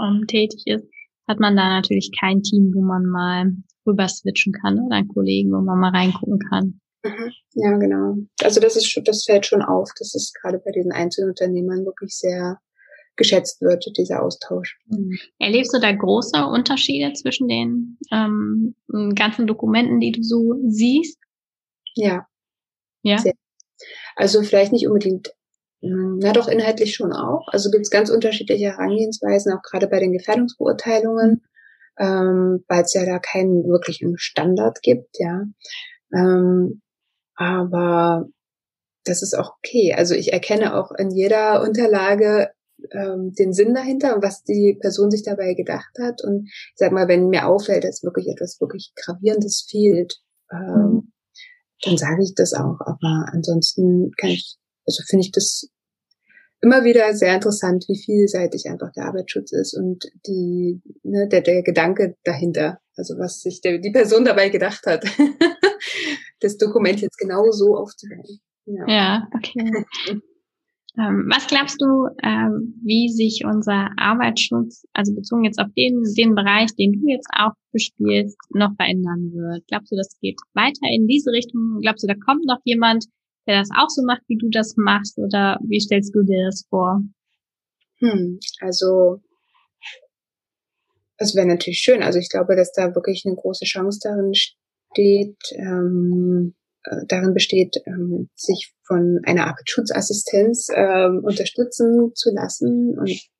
ähm, 0.01 0.25
tätig 0.27 0.63
ist, 0.65 0.85
hat 1.27 1.39
man 1.39 1.55
da 1.55 1.69
natürlich 1.69 2.11
kein 2.19 2.41
Team, 2.41 2.71
wo 2.73 2.81
man 2.81 3.05
mal 3.05 3.51
rüber 3.85 4.07
switchen 4.07 4.53
kann 4.53 4.79
oder 4.79 4.97
einen 4.97 5.07
Kollegen, 5.07 5.51
wo 5.51 5.61
man 5.61 5.79
mal 5.79 5.91
reingucken 5.91 6.39
kann. 6.49 6.79
Mhm. 7.03 7.31
Ja, 7.53 7.77
genau. 7.77 8.15
Also 8.41 8.59
das 8.59 8.75
ist 8.75 8.99
das 9.05 9.25
fällt 9.25 9.45
schon 9.45 9.61
auf, 9.61 9.89
dass 9.99 10.15
es 10.15 10.33
gerade 10.41 10.59
bei 10.63 10.71
diesen 10.71 10.91
Einzelunternehmern 10.91 11.85
wirklich 11.85 12.17
sehr 12.17 12.59
geschätzt 13.15 13.61
wird, 13.61 13.85
dieser 13.97 14.23
Austausch. 14.23 14.79
Mhm. 14.87 15.17
Erlebst 15.39 15.73
du 15.73 15.79
da 15.79 15.91
große 15.91 16.45
Unterschiede 16.45 17.13
zwischen 17.13 17.47
den 17.47 17.97
ähm, 18.11 18.75
ganzen 19.15 19.45
Dokumenten, 19.45 19.99
die 19.99 20.13
du 20.13 20.23
so 20.23 20.55
siehst? 20.67 21.19
Ja. 21.95 22.25
Ja. 23.03 23.17
Sehr. 23.19 23.33
Also 24.15 24.41
vielleicht 24.41 24.71
nicht 24.71 24.87
unbedingt, 24.87 25.33
hm, 25.81 26.19
na 26.21 26.31
doch 26.31 26.47
inhaltlich 26.47 26.95
schon 26.95 27.13
auch. 27.13 27.47
Also 27.47 27.71
gibt 27.71 27.83
es 27.83 27.91
ganz 27.91 28.09
unterschiedliche 28.09 28.65
Herangehensweisen, 28.65 29.53
auch 29.53 29.61
gerade 29.61 29.87
bei 29.87 29.99
den 29.99 30.13
Gefährdungsbeurteilungen, 30.13 31.43
ähm, 31.99 32.63
weil 32.67 32.83
es 32.83 32.93
ja 32.93 33.05
da 33.05 33.19
keinen 33.19 33.63
wirklichen 33.65 34.17
Standard 34.17 34.81
gibt, 34.81 35.17
ja. 35.19 35.43
Ähm, 36.13 36.81
aber 37.35 38.27
das 39.05 39.21
ist 39.21 39.33
auch 39.37 39.55
okay. 39.57 39.93
Also 39.95 40.15
ich 40.15 40.31
erkenne 40.31 40.75
auch 40.75 40.91
in 40.91 41.09
jeder 41.11 41.61
Unterlage 41.61 42.51
ähm, 42.91 43.33
den 43.37 43.53
Sinn 43.53 43.73
dahinter 43.73 44.15
und 44.15 44.23
was 44.23 44.43
die 44.43 44.77
Person 44.79 45.11
sich 45.11 45.23
dabei 45.23 45.53
gedacht 45.55 45.97
hat. 45.99 46.23
Und 46.23 46.45
ich 46.47 46.73
sag 46.75 46.91
mal, 46.91 47.07
wenn 47.07 47.29
mir 47.29 47.47
auffällt, 47.47 47.83
dass 47.83 48.03
wirklich 48.03 48.27
etwas 48.27 48.59
wirklich 48.61 48.93
Gravierendes 48.95 49.67
fehlt, 49.69 50.15
ähm, 50.51 50.59
mhm 50.59 51.12
dann 51.83 51.97
sage 51.97 52.23
ich 52.23 52.33
das 52.35 52.53
auch. 52.53 52.79
Aber 52.79 53.25
ansonsten 53.31 54.11
kann 54.17 54.29
ich, 54.29 54.57
also 54.85 55.03
finde 55.07 55.25
ich 55.25 55.31
das 55.31 55.69
immer 56.61 56.83
wieder 56.85 57.13
sehr 57.13 57.35
interessant, 57.35 57.85
wie 57.87 58.01
vielseitig 58.01 58.69
einfach 58.69 58.91
der 58.93 59.05
Arbeitsschutz 59.05 59.51
ist 59.51 59.73
und 59.73 60.05
die, 60.25 60.81
ne, 61.03 61.27
der, 61.27 61.41
der 61.41 61.61
Gedanke 61.61 62.15
dahinter, 62.23 62.79
also 62.95 63.17
was 63.17 63.41
sich 63.41 63.61
der, 63.61 63.79
die 63.79 63.91
Person 63.91 64.23
dabei 64.23 64.49
gedacht 64.49 64.85
hat, 64.85 65.05
das 66.39 66.57
Dokument 66.57 67.01
jetzt 67.01 67.17
genau 67.17 67.51
so 67.51 67.75
aufzubauen. 67.75 68.39
Ja, 68.65 68.87
ja 68.87 69.27
okay. 69.35 69.85
Ähm, 70.95 71.27
was 71.27 71.47
glaubst 71.47 71.81
du, 71.81 72.07
ähm, 72.21 72.75
wie 72.83 73.09
sich 73.09 73.43
unser 73.45 73.89
Arbeitsschutz, 73.97 74.85
also 74.93 75.15
bezogen 75.15 75.43
jetzt 75.43 75.59
auf 75.59 75.71
den, 75.75 76.03
den 76.15 76.35
Bereich, 76.35 76.75
den 76.75 76.91
du 76.93 77.07
jetzt 77.07 77.27
auch 77.35 77.53
bespielst, 77.71 78.37
noch 78.51 78.75
verändern 78.75 79.31
wird? 79.33 79.65
Glaubst 79.67 79.91
du, 79.91 79.95
das 79.95 80.15
geht 80.21 80.39
weiter 80.53 80.87
in 80.93 81.07
diese 81.07 81.31
Richtung? 81.31 81.79
Glaubst 81.81 82.03
du, 82.03 82.07
da 82.07 82.13
kommt 82.13 82.45
noch 82.45 82.59
jemand, 82.63 83.05
der 83.47 83.59
das 83.59 83.69
auch 83.75 83.89
so 83.89 84.03
macht, 84.05 84.21
wie 84.27 84.37
du 84.37 84.49
das 84.49 84.75
machst? 84.77 85.17
Oder 85.17 85.57
wie 85.67 85.79
stellst 85.79 86.13
du 86.13 86.21
dir 86.21 86.45
das 86.45 86.65
vor? 86.69 87.01
Hm, 87.97 88.39
also, 88.59 89.19
das 91.17 91.35
wäre 91.35 91.47
natürlich 91.47 91.79
schön. 91.79 92.03
Also 92.03 92.19
ich 92.19 92.29
glaube, 92.29 92.55
dass 92.55 92.71
da 92.71 92.93
wirklich 92.93 93.23
eine 93.25 93.35
große 93.35 93.65
Chance 93.65 93.99
darin 94.03 94.33
steht, 94.35 95.37
ähm, 95.57 96.53
äh, 96.53 96.62
darin 97.07 97.33
besteht, 97.33 97.77
ähm, 97.85 98.29
sich 98.35 98.73
von 98.85 99.19
einer 99.23 99.47
Art 99.47 99.59
Schutzassistenz 99.65 100.67
ähm, 100.75 101.21
unterstützen 101.23 102.11
zu 102.15 102.31
lassen. 102.33 102.97
Und 102.97 103.09
ich 103.09 103.31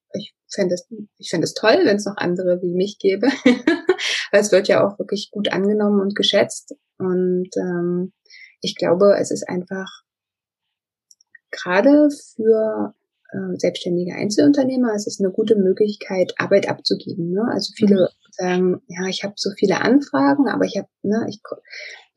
fände 0.50 0.76
es, 0.76 0.88
ich 1.18 1.30
fände 1.30 1.46
es 1.46 1.54
toll, 1.54 1.82
wenn 1.84 1.98
es 1.98 2.06
noch 2.06 2.18
andere 2.18 2.62
wie 2.62 2.74
mich 2.74 2.98
gäbe. 3.00 3.28
Es 4.36 4.52
wird 4.52 4.68
ja 4.68 4.86
auch 4.86 4.98
wirklich 4.98 5.30
gut 5.32 5.54
angenommen 5.54 6.02
und 6.02 6.16
geschätzt. 6.16 6.76
Und 6.98 7.50
ähm, 7.56 8.14
ich 8.62 8.76
glaube, 8.76 9.16
es 9.20 9.30
ist 9.30 9.48
einfach 9.48 9.88
gerade 11.52 12.10
für 12.36 12.96
äh, 13.32 13.58
selbstständige 13.58 14.16
Einzelunternehmer, 14.16 14.94
es 14.96 15.06
ist 15.06 15.20
eine 15.20 15.32
gute 15.32 15.56
Möglichkeit, 15.56 16.34
Arbeit 16.38 16.68
abzugeben. 16.68 17.32
Ne? 17.32 17.44
Also 17.52 17.74
viele 17.76 17.96
mhm. 17.96 18.23
Sagen, 18.36 18.82
ja, 18.88 19.08
ich 19.08 19.24
habe 19.24 19.34
so 19.36 19.52
viele 19.58 19.82
Anfragen, 19.82 20.48
aber 20.48 20.66
ich 20.66 20.78
habe, 20.78 20.88
ne, 21.02 21.26
ich 21.30 21.40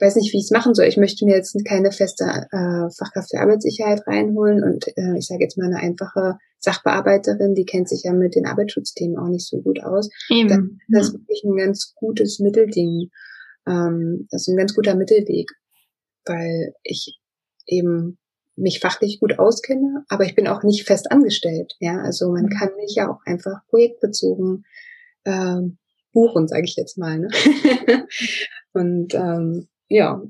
weiß 0.01 0.17
nicht, 0.17 0.33
wie 0.33 0.39
ich 0.39 0.45
es 0.45 0.51
machen 0.51 0.75
soll. 0.75 0.87
Ich 0.87 0.97
möchte 0.97 1.25
mir 1.25 1.37
jetzt 1.37 1.57
keine 1.67 1.93
feste 1.93 2.25
äh, 2.25 2.91
Fachkraft 2.97 3.31
für 3.31 3.41
Arbeitssicherheit 3.41 4.07
reinholen 4.07 4.63
und 4.63 4.87
äh, 4.97 5.17
ich 5.17 5.27
sage 5.27 5.43
jetzt 5.43 5.59
mal 5.59 5.67
eine 5.67 5.79
einfache 5.79 6.39
Sachbearbeiterin, 6.59 7.55
die 7.55 7.65
kennt 7.65 7.89
sich 7.89 8.03
ja 8.05 8.13
mit 8.13 8.35
den 8.35 8.47
Arbeitsschutzthemen 8.47 9.19
auch 9.19 9.29
nicht 9.29 9.47
so 9.47 9.61
gut 9.61 9.83
aus. 9.83 10.09
Eben. 10.31 10.81
Das 10.89 11.09
ist 11.09 11.15
wirklich 11.15 11.45
ein 11.45 11.57
ganz 11.57 11.95
gutes 11.95 12.41
Mittelding. 12.41 13.11
Ähm, 13.67 14.27
das 14.31 14.43
ist 14.43 14.49
ein 14.49 14.57
ganz 14.57 14.75
guter 14.75 14.95
Mittelweg, 14.95 15.51
weil 16.25 16.75
ich 16.83 17.19
eben 17.67 18.19
mich 18.57 18.81
fachlich 18.81 19.21
gut 19.21 19.39
auskenne, 19.39 20.05
aber 20.09 20.25
ich 20.25 20.35
bin 20.35 20.49
auch 20.49 20.63
nicht 20.63 20.87
fest 20.87 21.11
angestellt. 21.13 21.75
Ja, 21.79 21.99
also 21.99 22.31
man 22.33 22.45
mhm. 22.45 22.51
kann 22.51 22.71
mich 22.77 22.95
ja 22.95 23.11
auch 23.11 23.21
einfach 23.27 23.61
projektbezogen 23.69 24.65
äh, 25.25 25.61
buchen, 26.17 26.49
sage 26.49 26.65
ich 26.65 26.77
jetzt 26.77 26.97
mal. 26.97 27.19
Ne? 27.19 27.29
Und 28.73 29.15
ähm, 29.15 29.69
ja, 29.89 30.23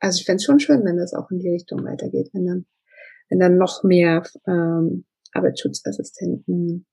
also 0.00 0.20
ich 0.20 0.26
fände 0.26 0.36
es 0.36 0.44
schon 0.44 0.60
schön, 0.60 0.84
wenn 0.84 0.98
das 0.98 1.14
auch 1.14 1.30
in 1.30 1.38
die 1.38 1.48
Richtung 1.48 1.82
weitergeht, 1.82 2.28
wenn 2.34 2.46
dann, 2.46 2.66
wenn 3.30 3.40
dann 3.40 3.56
noch 3.56 3.82
mehr 3.84 4.22
ähm, 4.46 5.06
Arbeitsschutzassistenten 5.32 6.86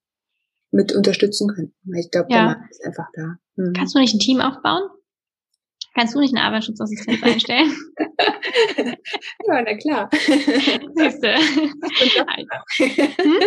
mit 0.70 0.94
unterstützen 0.94 1.48
könnten. 1.48 1.94
Ich 1.94 2.10
glaube, 2.10 2.28
ja. 2.30 2.36
der 2.36 2.46
Markt 2.46 2.70
ist 2.70 2.84
einfach 2.86 3.08
da. 3.12 3.36
Mhm. 3.56 3.74
Kannst 3.74 3.94
du 3.94 3.98
nicht 3.98 4.14
ein 4.14 4.20
Team 4.20 4.40
aufbauen? 4.40 4.88
Kannst 5.94 6.14
du 6.14 6.20
nicht 6.20 6.34
einen 6.34 6.44
Arbeitsschutzassistent 6.44 7.22
einstellen? 7.22 7.70
ja, 8.78 9.62
na 9.62 9.76
klar. 9.76 10.08
Siehst 10.12 11.22
du. 11.22 11.34
Hm? 13.18 13.40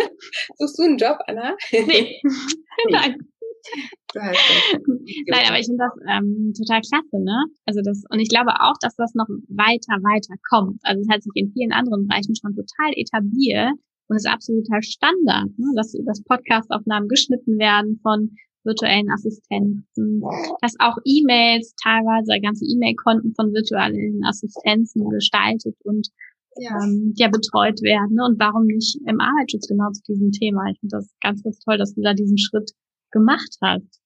Suchst 0.58 0.78
du 0.78 0.82
einen 0.82 0.98
Job, 0.98 1.18
Anna? 1.26 1.56
Nee. 1.72 2.20
Nein. 2.90 3.16
Nein, 4.14 5.44
aber 5.48 5.58
ich 5.58 5.66
finde 5.66 5.84
das 5.84 5.94
ähm, 6.08 6.52
total 6.56 6.80
klasse, 6.82 7.18
ne? 7.22 7.46
Also 7.66 7.80
das, 7.82 8.04
und 8.10 8.20
ich 8.20 8.28
glaube 8.28 8.52
auch, 8.60 8.74
dass 8.80 8.94
das 8.96 9.14
noch 9.14 9.28
weiter, 9.48 9.98
weiter 10.02 10.34
kommt. 10.48 10.80
Also 10.82 11.02
es 11.02 11.08
hat 11.08 11.22
sich 11.22 11.32
in 11.34 11.52
vielen 11.52 11.72
anderen 11.72 12.06
Bereichen 12.06 12.34
schon 12.36 12.54
total 12.54 12.92
etabliert 12.94 13.74
und 14.08 14.16
ist 14.16 14.28
absoluter 14.28 14.82
Standard, 14.82 15.50
ne? 15.58 15.66
dass, 15.76 15.92
dass 16.04 16.22
Podcastaufnahmen 16.24 17.08
geschnitten 17.08 17.58
werden 17.58 17.98
von 18.02 18.36
virtuellen 18.64 19.10
Assistenten, 19.10 20.22
dass 20.62 20.74
auch 20.78 20.96
E-Mails 21.04 21.74
teilweise 21.82 22.40
ganze 22.40 22.64
E-Mail-Konten 22.64 23.34
von 23.34 23.52
virtuellen 23.52 24.24
Assistenzen 24.24 25.08
gestaltet 25.10 25.76
und 25.84 26.08
ja. 26.56 26.70
Ähm, 26.82 27.12
ja 27.16 27.28
betreut 27.28 27.82
werden. 27.82 28.14
Ne? 28.14 28.24
Und 28.24 28.38
warum 28.38 28.66
nicht 28.66 28.96
im 29.06 29.20
Arbeitsschutz 29.20 29.66
genau 29.66 29.90
zu 29.90 30.02
diesem 30.08 30.30
Thema? 30.30 30.70
Ich 30.70 30.78
finde 30.78 30.96
das 30.96 31.12
ganz, 31.20 31.42
ganz 31.42 31.58
toll, 31.58 31.78
dass 31.78 31.94
du 31.94 32.02
da 32.02 32.14
diesen 32.14 32.38
Schritt 32.38 32.70
gemacht 33.14 33.56
hast 33.62 34.02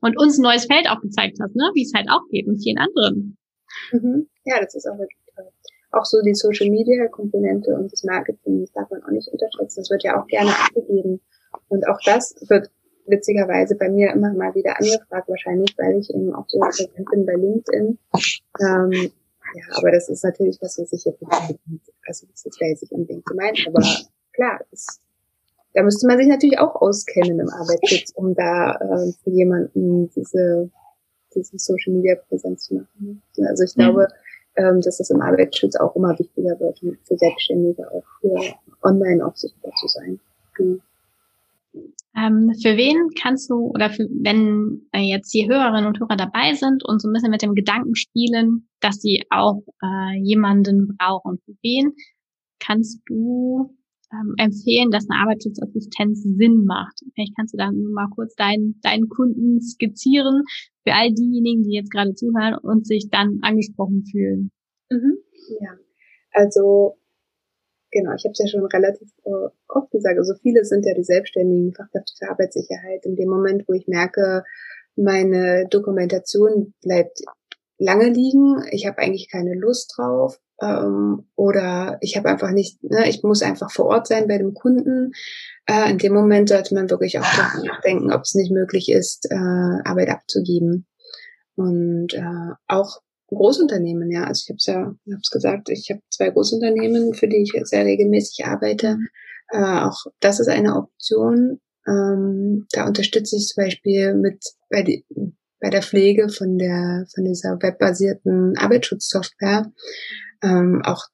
und 0.00 0.18
uns 0.18 0.38
ein 0.38 0.42
neues 0.42 0.64
Feld 0.64 0.88
aufgezeigt 0.90 1.38
hast, 1.40 1.54
ne? 1.54 1.70
wie 1.74 1.84
es 1.84 1.92
halt 1.94 2.08
auch 2.10 2.26
geht 2.30 2.48
und 2.48 2.58
vielen 2.58 2.78
anderen. 2.78 3.36
Mhm. 3.92 4.28
Ja, 4.44 4.60
das 4.60 4.74
ist 4.74 4.88
auch 4.88 4.98
wirklich 4.98 5.20
toll. 5.36 5.46
Auch 5.92 6.04
so 6.04 6.22
die 6.22 6.34
Social 6.34 6.70
Media 6.70 7.06
Komponente 7.08 7.74
und 7.74 7.92
das 7.92 8.02
Marketing, 8.02 8.62
das 8.62 8.72
darf 8.72 8.90
man 8.90 9.02
auch 9.04 9.10
nicht 9.10 9.28
unterschätzen. 9.28 9.80
Das 9.80 9.90
wird 9.90 10.02
ja 10.02 10.20
auch 10.20 10.26
gerne 10.26 10.50
abgegeben. 10.50 11.20
Und 11.68 11.86
auch 11.86 11.98
das 12.04 12.34
wird 12.48 12.70
witzigerweise 13.06 13.76
bei 13.76 13.88
mir 13.88 14.12
immer 14.12 14.32
mal 14.32 14.54
wieder 14.54 14.78
angefragt, 14.78 15.28
wahrscheinlich, 15.28 15.76
weil 15.78 15.98
ich 15.98 16.10
eben 16.10 16.34
auch 16.34 16.48
so 16.48 16.58
präsent 16.60 17.10
bin 17.10 17.26
bei 17.26 17.34
LinkedIn. 17.34 17.98
Ähm, 18.60 19.12
ja, 19.54 19.64
aber 19.72 19.90
das 19.90 20.08
ist 20.08 20.22
natürlich 20.22 20.58
was, 20.60 20.78
was 20.78 20.92
ich 20.92 21.04
jetzt 21.04 21.20
nicht, 21.20 21.92
also 22.06 22.26
das 22.30 22.46
ist 22.46 22.60
ja 22.60 22.68
jetzt 22.68 22.82
nicht 22.82 22.92
unbedingt 22.92 23.26
gemeint, 23.26 23.58
aber 23.66 23.84
klar, 24.32 24.60
das, 24.70 25.00
da 25.74 25.82
müsste 25.82 26.06
man 26.06 26.18
sich 26.18 26.26
natürlich 26.26 26.58
auch 26.58 26.74
auskennen 26.76 27.40
im 27.40 27.48
Arbeitsschutz, 27.48 28.12
um 28.14 28.34
da 28.34 28.72
äh, 28.74 29.12
für 29.22 29.30
jemanden 29.30 30.10
diese, 30.10 30.70
diese 31.34 31.58
Social 31.58 31.94
Media 31.94 32.16
Präsenz 32.28 32.64
zu 32.64 32.74
machen. 32.74 33.22
Also 33.48 33.64
ich 33.64 33.74
glaube, 33.74 34.08
mhm. 34.56 34.64
ähm, 34.64 34.80
dass 34.80 34.98
das 34.98 35.10
im 35.10 35.20
Arbeitsschutz 35.20 35.76
auch 35.76 35.94
immer 35.94 36.18
wichtiger 36.18 36.58
wird, 36.58 36.78
für 36.80 37.16
Selbstständige 37.16 37.90
auch 37.90 38.04
für 38.20 38.36
online 38.82 39.24
aufsichtbar 39.24 39.72
zu 39.80 39.88
sein. 39.88 40.20
Mhm. 40.58 40.80
Ähm, 42.16 42.52
für 42.60 42.76
wen 42.76 43.10
kannst 43.20 43.50
du, 43.50 43.68
oder 43.68 43.90
für, 43.90 44.08
wenn 44.10 44.88
äh, 44.90 45.00
jetzt 45.00 45.32
die 45.32 45.48
Hörerinnen 45.48 45.86
und 45.86 46.00
Hörer 46.00 46.16
dabei 46.16 46.54
sind 46.54 46.84
und 46.84 47.00
so 47.00 47.08
ein 47.08 47.12
bisschen 47.12 47.30
mit 47.30 47.42
dem 47.42 47.54
Gedanken 47.54 47.94
spielen, 47.94 48.68
dass 48.80 48.96
sie 48.96 49.24
auch 49.30 49.62
äh, 49.80 50.18
jemanden 50.18 50.96
brauchen, 50.98 51.38
für 51.44 51.54
wen 51.62 51.92
kannst 52.58 53.00
du 53.06 53.76
ähm, 54.12 54.34
empfehlen, 54.38 54.90
dass 54.90 55.08
eine 55.08 55.20
Arbeitsschutzassistenz 55.20 56.22
Sinn 56.22 56.64
macht? 56.64 57.00
Vielleicht 57.14 57.36
kannst 57.36 57.54
du 57.54 57.58
dann 57.58 57.82
mal 57.92 58.08
kurz 58.14 58.34
deinen, 58.34 58.80
deinen 58.82 59.08
Kunden 59.08 59.60
skizzieren 59.60 60.44
für 60.84 60.94
all 60.94 61.12
diejenigen, 61.12 61.62
die 61.62 61.76
jetzt 61.76 61.90
gerade 61.90 62.14
zuhören 62.14 62.56
und 62.62 62.86
sich 62.86 63.08
dann 63.10 63.38
angesprochen 63.42 64.04
fühlen. 64.10 64.50
Mhm. 64.90 65.18
Ja, 65.60 65.76
also 66.32 66.96
Genau, 67.92 68.12
ich 68.14 68.24
habe 68.24 68.32
es 68.32 68.38
ja 68.38 68.46
schon 68.46 68.64
relativ 68.66 69.08
äh, 69.24 69.48
oft 69.68 69.90
gesagt. 69.90 70.16
Also 70.16 70.34
viele 70.40 70.64
sind 70.64 70.86
ja 70.86 70.94
die 70.94 71.02
selbstständigen 71.02 71.74
Fachkräfte 71.74 72.12
für 72.18 72.30
Arbeitssicherheit. 72.30 73.04
In 73.04 73.16
dem 73.16 73.28
Moment, 73.28 73.64
wo 73.66 73.72
ich 73.72 73.88
merke, 73.88 74.44
meine 74.96 75.66
Dokumentation 75.70 76.72
bleibt 76.82 77.20
lange 77.78 78.10
liegen, 78.10 78.62
ich 78.70 78.86
habe 78.86 78.98
eigentlich 78.98 79.28
keine 79.30 79.54
Lust 79.54 79.94
drauf 79.96 80.38
ähm, 80.60 81.26
oder 81.36 81.98
ich 82.00 82.16
habe 82.16 82.28
einfach 82.28 82.50
nicht, 82.50 82.82
ne, 82.82 83.08
ich 83.08 83.22
muss 83.22 83.42
einfach 83.42 83.70
vor 83.70 83.86
Ort 83.86 84.06
sein 84.06 84.28
bei 84.28 84.38
dem 84.38 84.54
Kunden. 84.54 85.12
Äh, 85.66 85.90
in 85.90 85.98
dem 85.98 86.12
Moment 86.12 86.48
sollte 86.48 86.74
man 86.74 86.90
wirklich 86.90 87.18
auch 87.18 87.36
nachdenken, 87.66 88.12
ob 88.12 88.22
es 88.22 88.34
nicht 88.34 88.52
möglich 88.52 88.90
ist, 88.90 89.26
äh, 89.30 89.34
Arbeit 89.34 90.10
abzugeben. 90.10 90.86
Und 91.56 92.14
äh, 92.14 92.54
auch 92.68 93.00
Großunternehmen, 93.28 94.10
ja. 94.10 94.24
Also 94.24 94.42
ich 94.44 94.50
habe 94.50 94.56
es 94.56 94.66
ja, 94.66 94.94
ich 95.04 95.12
habe 95.12 95.20
es 95.22 95.30
gesagt, 95.30 95.68
ich 95.68 95.90
habe 95.90 96.00
zwei 96.10 96.30
Großunternehmen, 96.30 97.14
für 97.14 97.28
die 97.28 97.42
ich 97.42 97.52
sehr 97.64 97.84
regelmäßig 97.84 98.44
arbeite. 98.44 98.98
Äh, 99.50 99.58
auch 99.58 99.96
das 100.20 100.40
ist 100.40 100.48
eine 100.48 100.76
Option. 100.76 101.60
Ähm, 101.86 102.66
da 102.72 102.86
unterstütze 102.86 103.36
ich 103.36 103.46
zum 103.46 103.64
Beispiel 103.64 104.14
mit 104.14 104.44
bei, 104.68 104.82
die, 104.82 105.04
bei 105.60 105.70
der 105.70 105.82
Pflege 105.82 106.28
von 106.28 106.58
der 106.58 107.06
von 107.14 107.24
dieser 107.24 107.56
webbasierten 107.60 108.56
Arbeitsschutzsoftware. 108.58 109.70
Ähm, 110.42 110.82
auch 110.84 111.04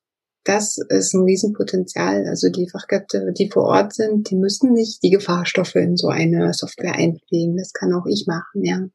das 0.44 0.78
ist 0.78 1.12
ein 1.14 1.24
Riesenpotenzial. 1.24 2.26
Also 2.28 2.50
die 2.50 2.68
Fachkräfte, 2.68 3.32
die 3.36 3.50
vor 3.50 3.64
Ort 3.64 3.94
sind, 3.94 4.30
die 4.30 4.36
müssen 4.36 4.72
nicht 4.72 5.02
die 5.02 5.10
Gefahrstoffe 5.10 5.74
in 5.74 5.96
so 5.96 6.08
eine 6.08 6.52
Software 6.54 6.94
einpflegen. 6.94 7.56
Das 7.56 7.72
kann 7.72 7.92
auch 7.92 8.06
ich 8.06 8.26
machen, 8.28 8.62
ja. 8.62 8.86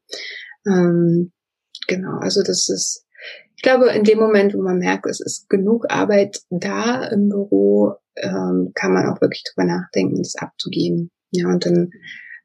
Ähm, 0.66 1.32
genau, 1.86 2.18
also 2.18 2.42
das 2.42 2.68
ist 2.68 3.04
ich 3.62 3.70
glaube, 3.70 3.92
in 3.92 4.02
dem 4.02 4.18
Moment, 4.18 4.54
wo 4.54 4.60
man 4.60 4.78
merkt, 4.78 5.06
es 5.06 5.20
ist 5.20 5.48
genug 5.48 5.86
Arbeit 5.88 6.42
da 6.50 7.04
im 7.06 7.28
Büro, 7.28 7.94
ähm, 8.16 8.72
kann 8.74 8.92
man 8.92 9.06
auch 9.06 9.20
wirklich 9.20 9.44
drüber 9.44 9.64
nachdenken, 9.64 10.18
das 10.18 10.34
abzugeben. 10.34 11.12
Ja, 11.30 11.46
und 11.46 11.64
dann 11.64 11.90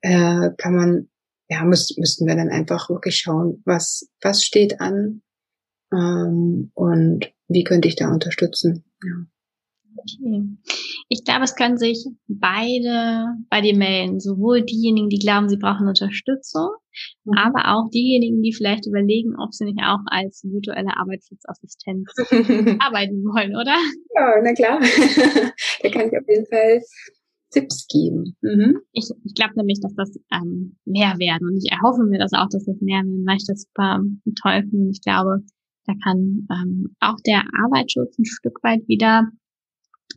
äh, 0.02 0.52
kann 0.60 0.76
man, 0.76 1.10
ja, 1.50 1.64
müssten 1.64 2.28
wir 2.28 2.36
dann 2.36 2.50
einfach 2.50 2.92
wirklich 2.92 3.18
schauen, 3.18 3.64
was, 3.66 4.08
was 4.22 4.44
steht 4.44 4.80
an 4.80 5.24
ähm, 5.94 6.72
und 6.74 7.32
wie 7.48 7.64
könnte 7.64 7.88
ich 7.88 7.96
da 7.96 8.12
unterstützen. 8.12 8.84
Ja. 9.04 9.26
Okay. 9.98 10.44
Ich 11.10 11.24
glaube, 11.24 11.44
es 11.44 11.56
können 11.56 11.78
sich 11.78 12.06
beide 12.28 13.26
bei 13.50 13.62
dir 13.62 13.76
melden. 13.76 14.20
Sowohl 14.20 14.64
diejenigen, 14.64 15.10
die 15.10 15.18
glauben, 15.18 15.50
sie 15.50 15.58
brauchen 15.58 15.88
Unterstützung, 15.88 16.70
mhm. 17.26 17.34
aber 17.38 17.74
auch 17.74 17.90
diejenigen, 17.90 18.42
die 18.42 18.54
vielleicht 18.54 18.86
überlegen, 18.86 19.36
ob 19.40 19.54
sie 19.54 19.66
nicht 19.66 19.80
auch 19.84 20.00
als 20.06 20.44
virtuelle 20.44 20.96
Arbeitsschutzassistenz 20.98 22.10
arbeiten 22.80 23.24
wollen, 23.24 23.56
oder? 23.56 23.76
Ja, 24.14 24.42
na 24.44 24.54
klar. 24.54 24.80
da 25.82 25.90
kann 25.90 26.08
ich 26.08 26.18
auf 26.18 26.28
jeden 26.28 26.46
Fall 26.46 26.82
Tipps 27.52 27.88
geben. 27.88 28.36
Mhm. 28.42 28.82
Ich, 28.92 29.10
ich 29.24 29.34
glaube 29.34 29.54
nämlich, 29.56 29.80
dass 29.82 29.96
das 29.96 30.12
ähm, 30.34 30.78
mehr 30.86 31.18
werden 31.18 31.48
und 31.48 31.58
ich 31.58 31.72
erhoffe 31.72 32.04
mir 32.04 32.20
das 32.20 32.34
auch, 32.34 32.50
dass 32.50 32.66
das 32.66 32.82
mehr 32.82 33.04
werden, 33.04 33.26
weil 33.26 33.38
ich 33.38 33.48
das 33.48 33.64
super 33.64 34.02
toll 34.42 34.64
finde. 34.70 34.92
Ich 34.92 35.02
glaube, 35.02 35.44
da 35.88 35.94
kann 36.04 36.48
ähm, 36.52 36.96
auch 37.00 37.16
der 37.26 37.44
Arbeitsschutz 37.64 38.20
ein 38.20 38.26
Stück 38.26 38.62
weit 38.64 38.88
wieder 38.88 39.30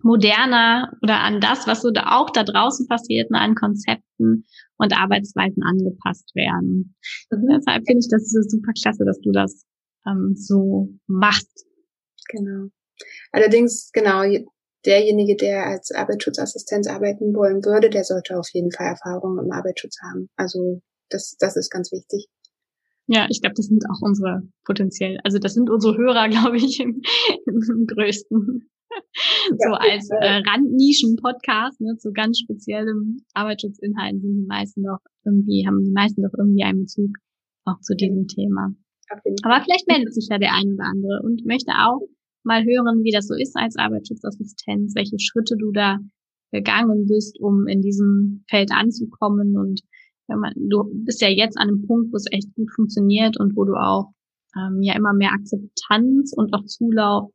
moderner 0.03 0.93
oder 1.03 1.21
an 1.21 1.41
das, 1.41 1.67
was 1.67 1.83
so 1.83 1.91
da 1.91 2.19
auch 2.19 2.31
da 2.31 2.43
draußen 2.45 2.87
passiert, 2.87 3.31
ne, 3.31 3.39
an 3.41 3.55
Konzepten 3.55 4.45
und 4.77 4.97
Arbeitsweisen 4.97 5.63
angepasst 5.63 6.35
werden. 6.35 6.95
Mhm. 7.31 7.49
Deshalb 7.49 7.87
finde 7.87 8.01
ich 8.01 8.09
das 8.11 8.31
super 8.31 8.73
klasse, 8.81 9.05
dass 9.05 9.21
du 9.21 9.31
das 9.33 9.65
ähm, 10.07 10.35
so 10.37 10.89
machst. 11.07 11.67
Genau. 12.29 12.69
Allerdings, 13.33 13.91
genau, 13.93 14.23
derjenige, 14.87 15.37
der 15.37 15.67
als 15.67 15.91
Arbeitsschutzassistenz 15.91 16.87
arbeiten 16.89 17.35
wollen 17.35 17.65
würde, 17.65 17.91
der 17.91 18.05
sollte 18.05 18.39
auf 18.39 18.49
jeden 18.53 18.73
Fall 18.73 18.87
Erfahrung 18.87 19.39
im 19.39 19.53
Arbeitsschutz 19.53 19.97
haben. 20.03 20.29
Also 20.37 20.81
das, 21.11 21.37
das 21.39 21.57
ist 21.57 21.71
ganz 21.71 21.93
wichtig. 21.93 22.29
Ja, 23.13 23.27
ich 23.29 23.41
glaube, 23.41 23.55
das 23.57 23.67
sind 23.67 23.83
auch 23.91 24.01
unsere 24.03 24.43
potenziell, 24.65 25.19
also 25.25 25.41
das 25.41 25.55
sind 25.55 25.69
unsere 25.69 25.97
Hörer, 25.97 26.29
glaube 26.35 26.59
ich, 26.59 26.79
im, 26.79 27.03
im 27.45 27.87
größten 27.87 28.71
so 29.59 29.73
als 29.73 30.09
äh, 30.11 30.43
Randnischen-Podcast, 30.47 31.81
ne, 31.81 31.97
zu 31.99 32.13
ganz 32.13 32.39
speziellen 32.39 33.25
Arbeitsschutzinhalten 33.35 34.21
sind 34.21 34.37
die 34.37 34.47
meisten 34.47 34.83
doch 34.85 34.99
irgendwie, 35.25 35.67
haben 35.67 35.85
die 35.85 35.91
meisten 35.91 36.23
doch 36.23 36.35
irgendwie 36.39 36.63
einen 36.63 36.83
Bezug 36.83 37.11
auch 37.65 37.81
zu 37.81 37.97
diesem 37.97 38.29
Thema. 38.29 38.75
Aber 39.43 39.63
vielleicht 39.65 39.89
meldet 39.89 40.15
sich 40.15 40.29
ja 40.31 40.39
der 40.39 40.55
eine 40.55 40.75
oder 40.75 40.85
andere 40.85 41.21
und 41.25 41.45
möchte 41.45 41.73
auch 41.73 42.01
mal 42.45 42.63
hören, 42.65 43.03
wie 43.03 43.11
das 43.11 43.27
so 43.27 43.35
ist 43.35 43.57
als 43.57 43.77
Arbeitsschutzassistenz, 43.77 44.95
welche 44.95 45.19
Schritte 45.19 45.57
du 45.59 45.73
da 45.73 45.99
gegangen 46.53 47.07
bist, 47.07 47.41
um 47.41 47.67
in 47.67 47.81
diesem 47.81 48.45
Feld 48.49 48.71
anzukommen 48.73 49.57
und 49.57 49.81
wenn 50.31 50.39
man, 50.39 50.55
du 50.57 50.85
bist 51.05 51.21
ja 51.21 51.29
jetzt 51.29 51.59
an 51.59 51.69
einem 51.69 51.87
Punkt, 51.87 52.13
wo 52.13 52.17
es 52.17 52.27
echt 52.31 52.55
gut 52.55 52.71
funktioniert 52.75 53.39
und 53.39 53.55
wo 53.57 53.65
du 53.65 53.75
auch 53.75 54.13
ähm, 54.57 54.81
ja 54.81 54.97
immer 54.97 55.13
mehr 55.13 55.33
Akzeptanz 55.33 56.33
und 56.35 56.55
auch 56.55 56.65
Zulauf 56.65 57.31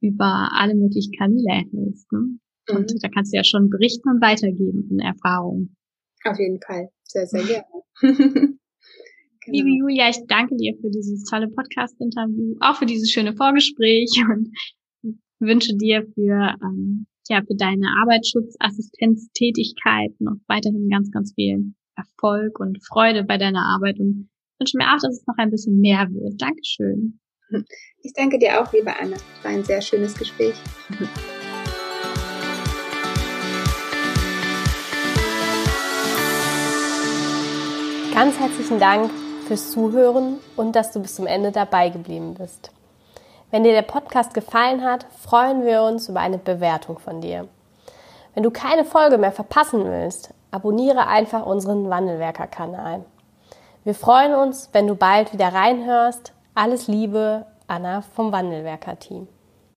über 0.00 0.50
alle 0.52 0.74
möglichen 0.74 1.12
Kanäle 1.12 1.46
erhältst. 1.48 2.12
Ne? 2.12 2.38
Und 2.70 2.92
mhm. 2.92 2.98
da 3.00 3.08
kannst 3.08 3.32
du 3.32 3.38
ja 3.38 3.44
schon 3.44 3.70
berichten 3.70 4.10
und 4.10 4.20
weitergeben 4.20 4.86
in 4.90 4.98
Erfahrungen. 5.00 5.74
Auf 6.24 6.38
jeden 6.38 6.60
Fall. 6.60 6.90
Sehr, 7.04 7.26
sehr 7.26 7.42
gerne. 7.44 7.64
genau. 8.00 8.58
Liebe 9.46 9.70
Julia, 9.70 10.10
ich 10.10 10.18
danke 10.26 10.56
dir 10.56 10.74
für 10.80 10.90
dieses 10.90 11.24
tolle 11.24 11.48
Podcast-Interview, 11.48 12.56
auch 12.60 12.76
für 12.76 12.86
dieses 12.86 13.10
schöne 13.10 13.34
Vorgespräch 13.34 14.22
und 14.30 14.50
wünsche 15.40 15.74
dir 15.76 16.06
für, 16.14 16.54
ähm, 16.62 17.08
ja, 17.28 17.42
für 17.42 17.56
deine 17.56 17.88
Arbeitsschutzassistenztätigkeit 18.02 20.12
noch 20.20 20.36
weiterhin 20.46 20.88
ganz, 20.88 21.10
ganz 21.10 21.34
viel 21.34 21.74
Erfolg 21.96 22.58
und 22.60 22.84
Freude 22.84 23.24
bei 23.24 23.38
deiner 23.38 23.64
Arbeit 23.66 23.98
und 23.98 24.28
wünsche 24.58 24.76
mir 24.76 24.86
auch, 24.86 25.00
dass 25.00 25.16
es 25.16 25.26
noch 25.26 25.36
ein 25.38 25.50
bisschen 25.50 25.80
mehr 25.80 26.06
wird. 26.10 26.40
Dankeschön. 26.40 27.20
Ich 28.02 28.12
danke 28.14 28.38
dir 28.38 28.60
auch, 28.60 28.72
liebe 28.72 28.92
Anna. 28.98 29.16
Es 29.16 29.44
War 29.44 29.50
ein 29.50 29.64
sehr 29.64 29.80
schönes 29.80 30.16
Gespräch. 30.16 30.54
Ganz 38.12 38.38
herzlichen 38.38 38.78
Dank 38.78 39.10
fürs 39.46 39.70
Zuhören 39.70 40.38
und 40.56 40.76
dass 40.76 40.92
du 40.92 41.02
bis 41.02 41.16
zum 41.16 41.26
Ende 41.26 41.52
dabei 41.52 41.90
geblieben 41.90 42.34
bist. 42.34 42.70
Wenn 43.50 43.64
dir 43.64 43.72
der 43.72 43.82
Podcast 43.82 44.34
gefallen 44.34 44.82
hat, 44.82 45.06
freuen 45.20 45.64
wir 45.64 45.82
uns 45.82 46.08
über 46.08 46.20
eine 46.20 46.38
Bewertung 46.38 46.98
von 46.98 47.20
dir. 47.20 47.48
Wenn 48.34 48.42
du 48.42 48.50
keine 48.50 48.84
Folge 48.84 49.18
mehr 49.18 49.32
verpassen 49.32 49.84
willst, 49.84 50.32
abonniere 50.54 51.08
einfach 51.08 51.44
unseren 51.44 51.90
Wandelwerker-Kanal. 51.90 53.04
Wir 53.82 53.94
freuen 53.94 54.34
uns, 54.34 54.70
wenn 54.72 54.86
du 54.86 54.94
bald 54.94 55.32
wieder 55.32 55.52
reinhörst. 55.52 56.32
Alles 56.54 56.86
Liebe, 56.86 57.46
Anna 57.66 58.02
vom 58.02 58.30
Wandelwerker-Team. 58.30 59.26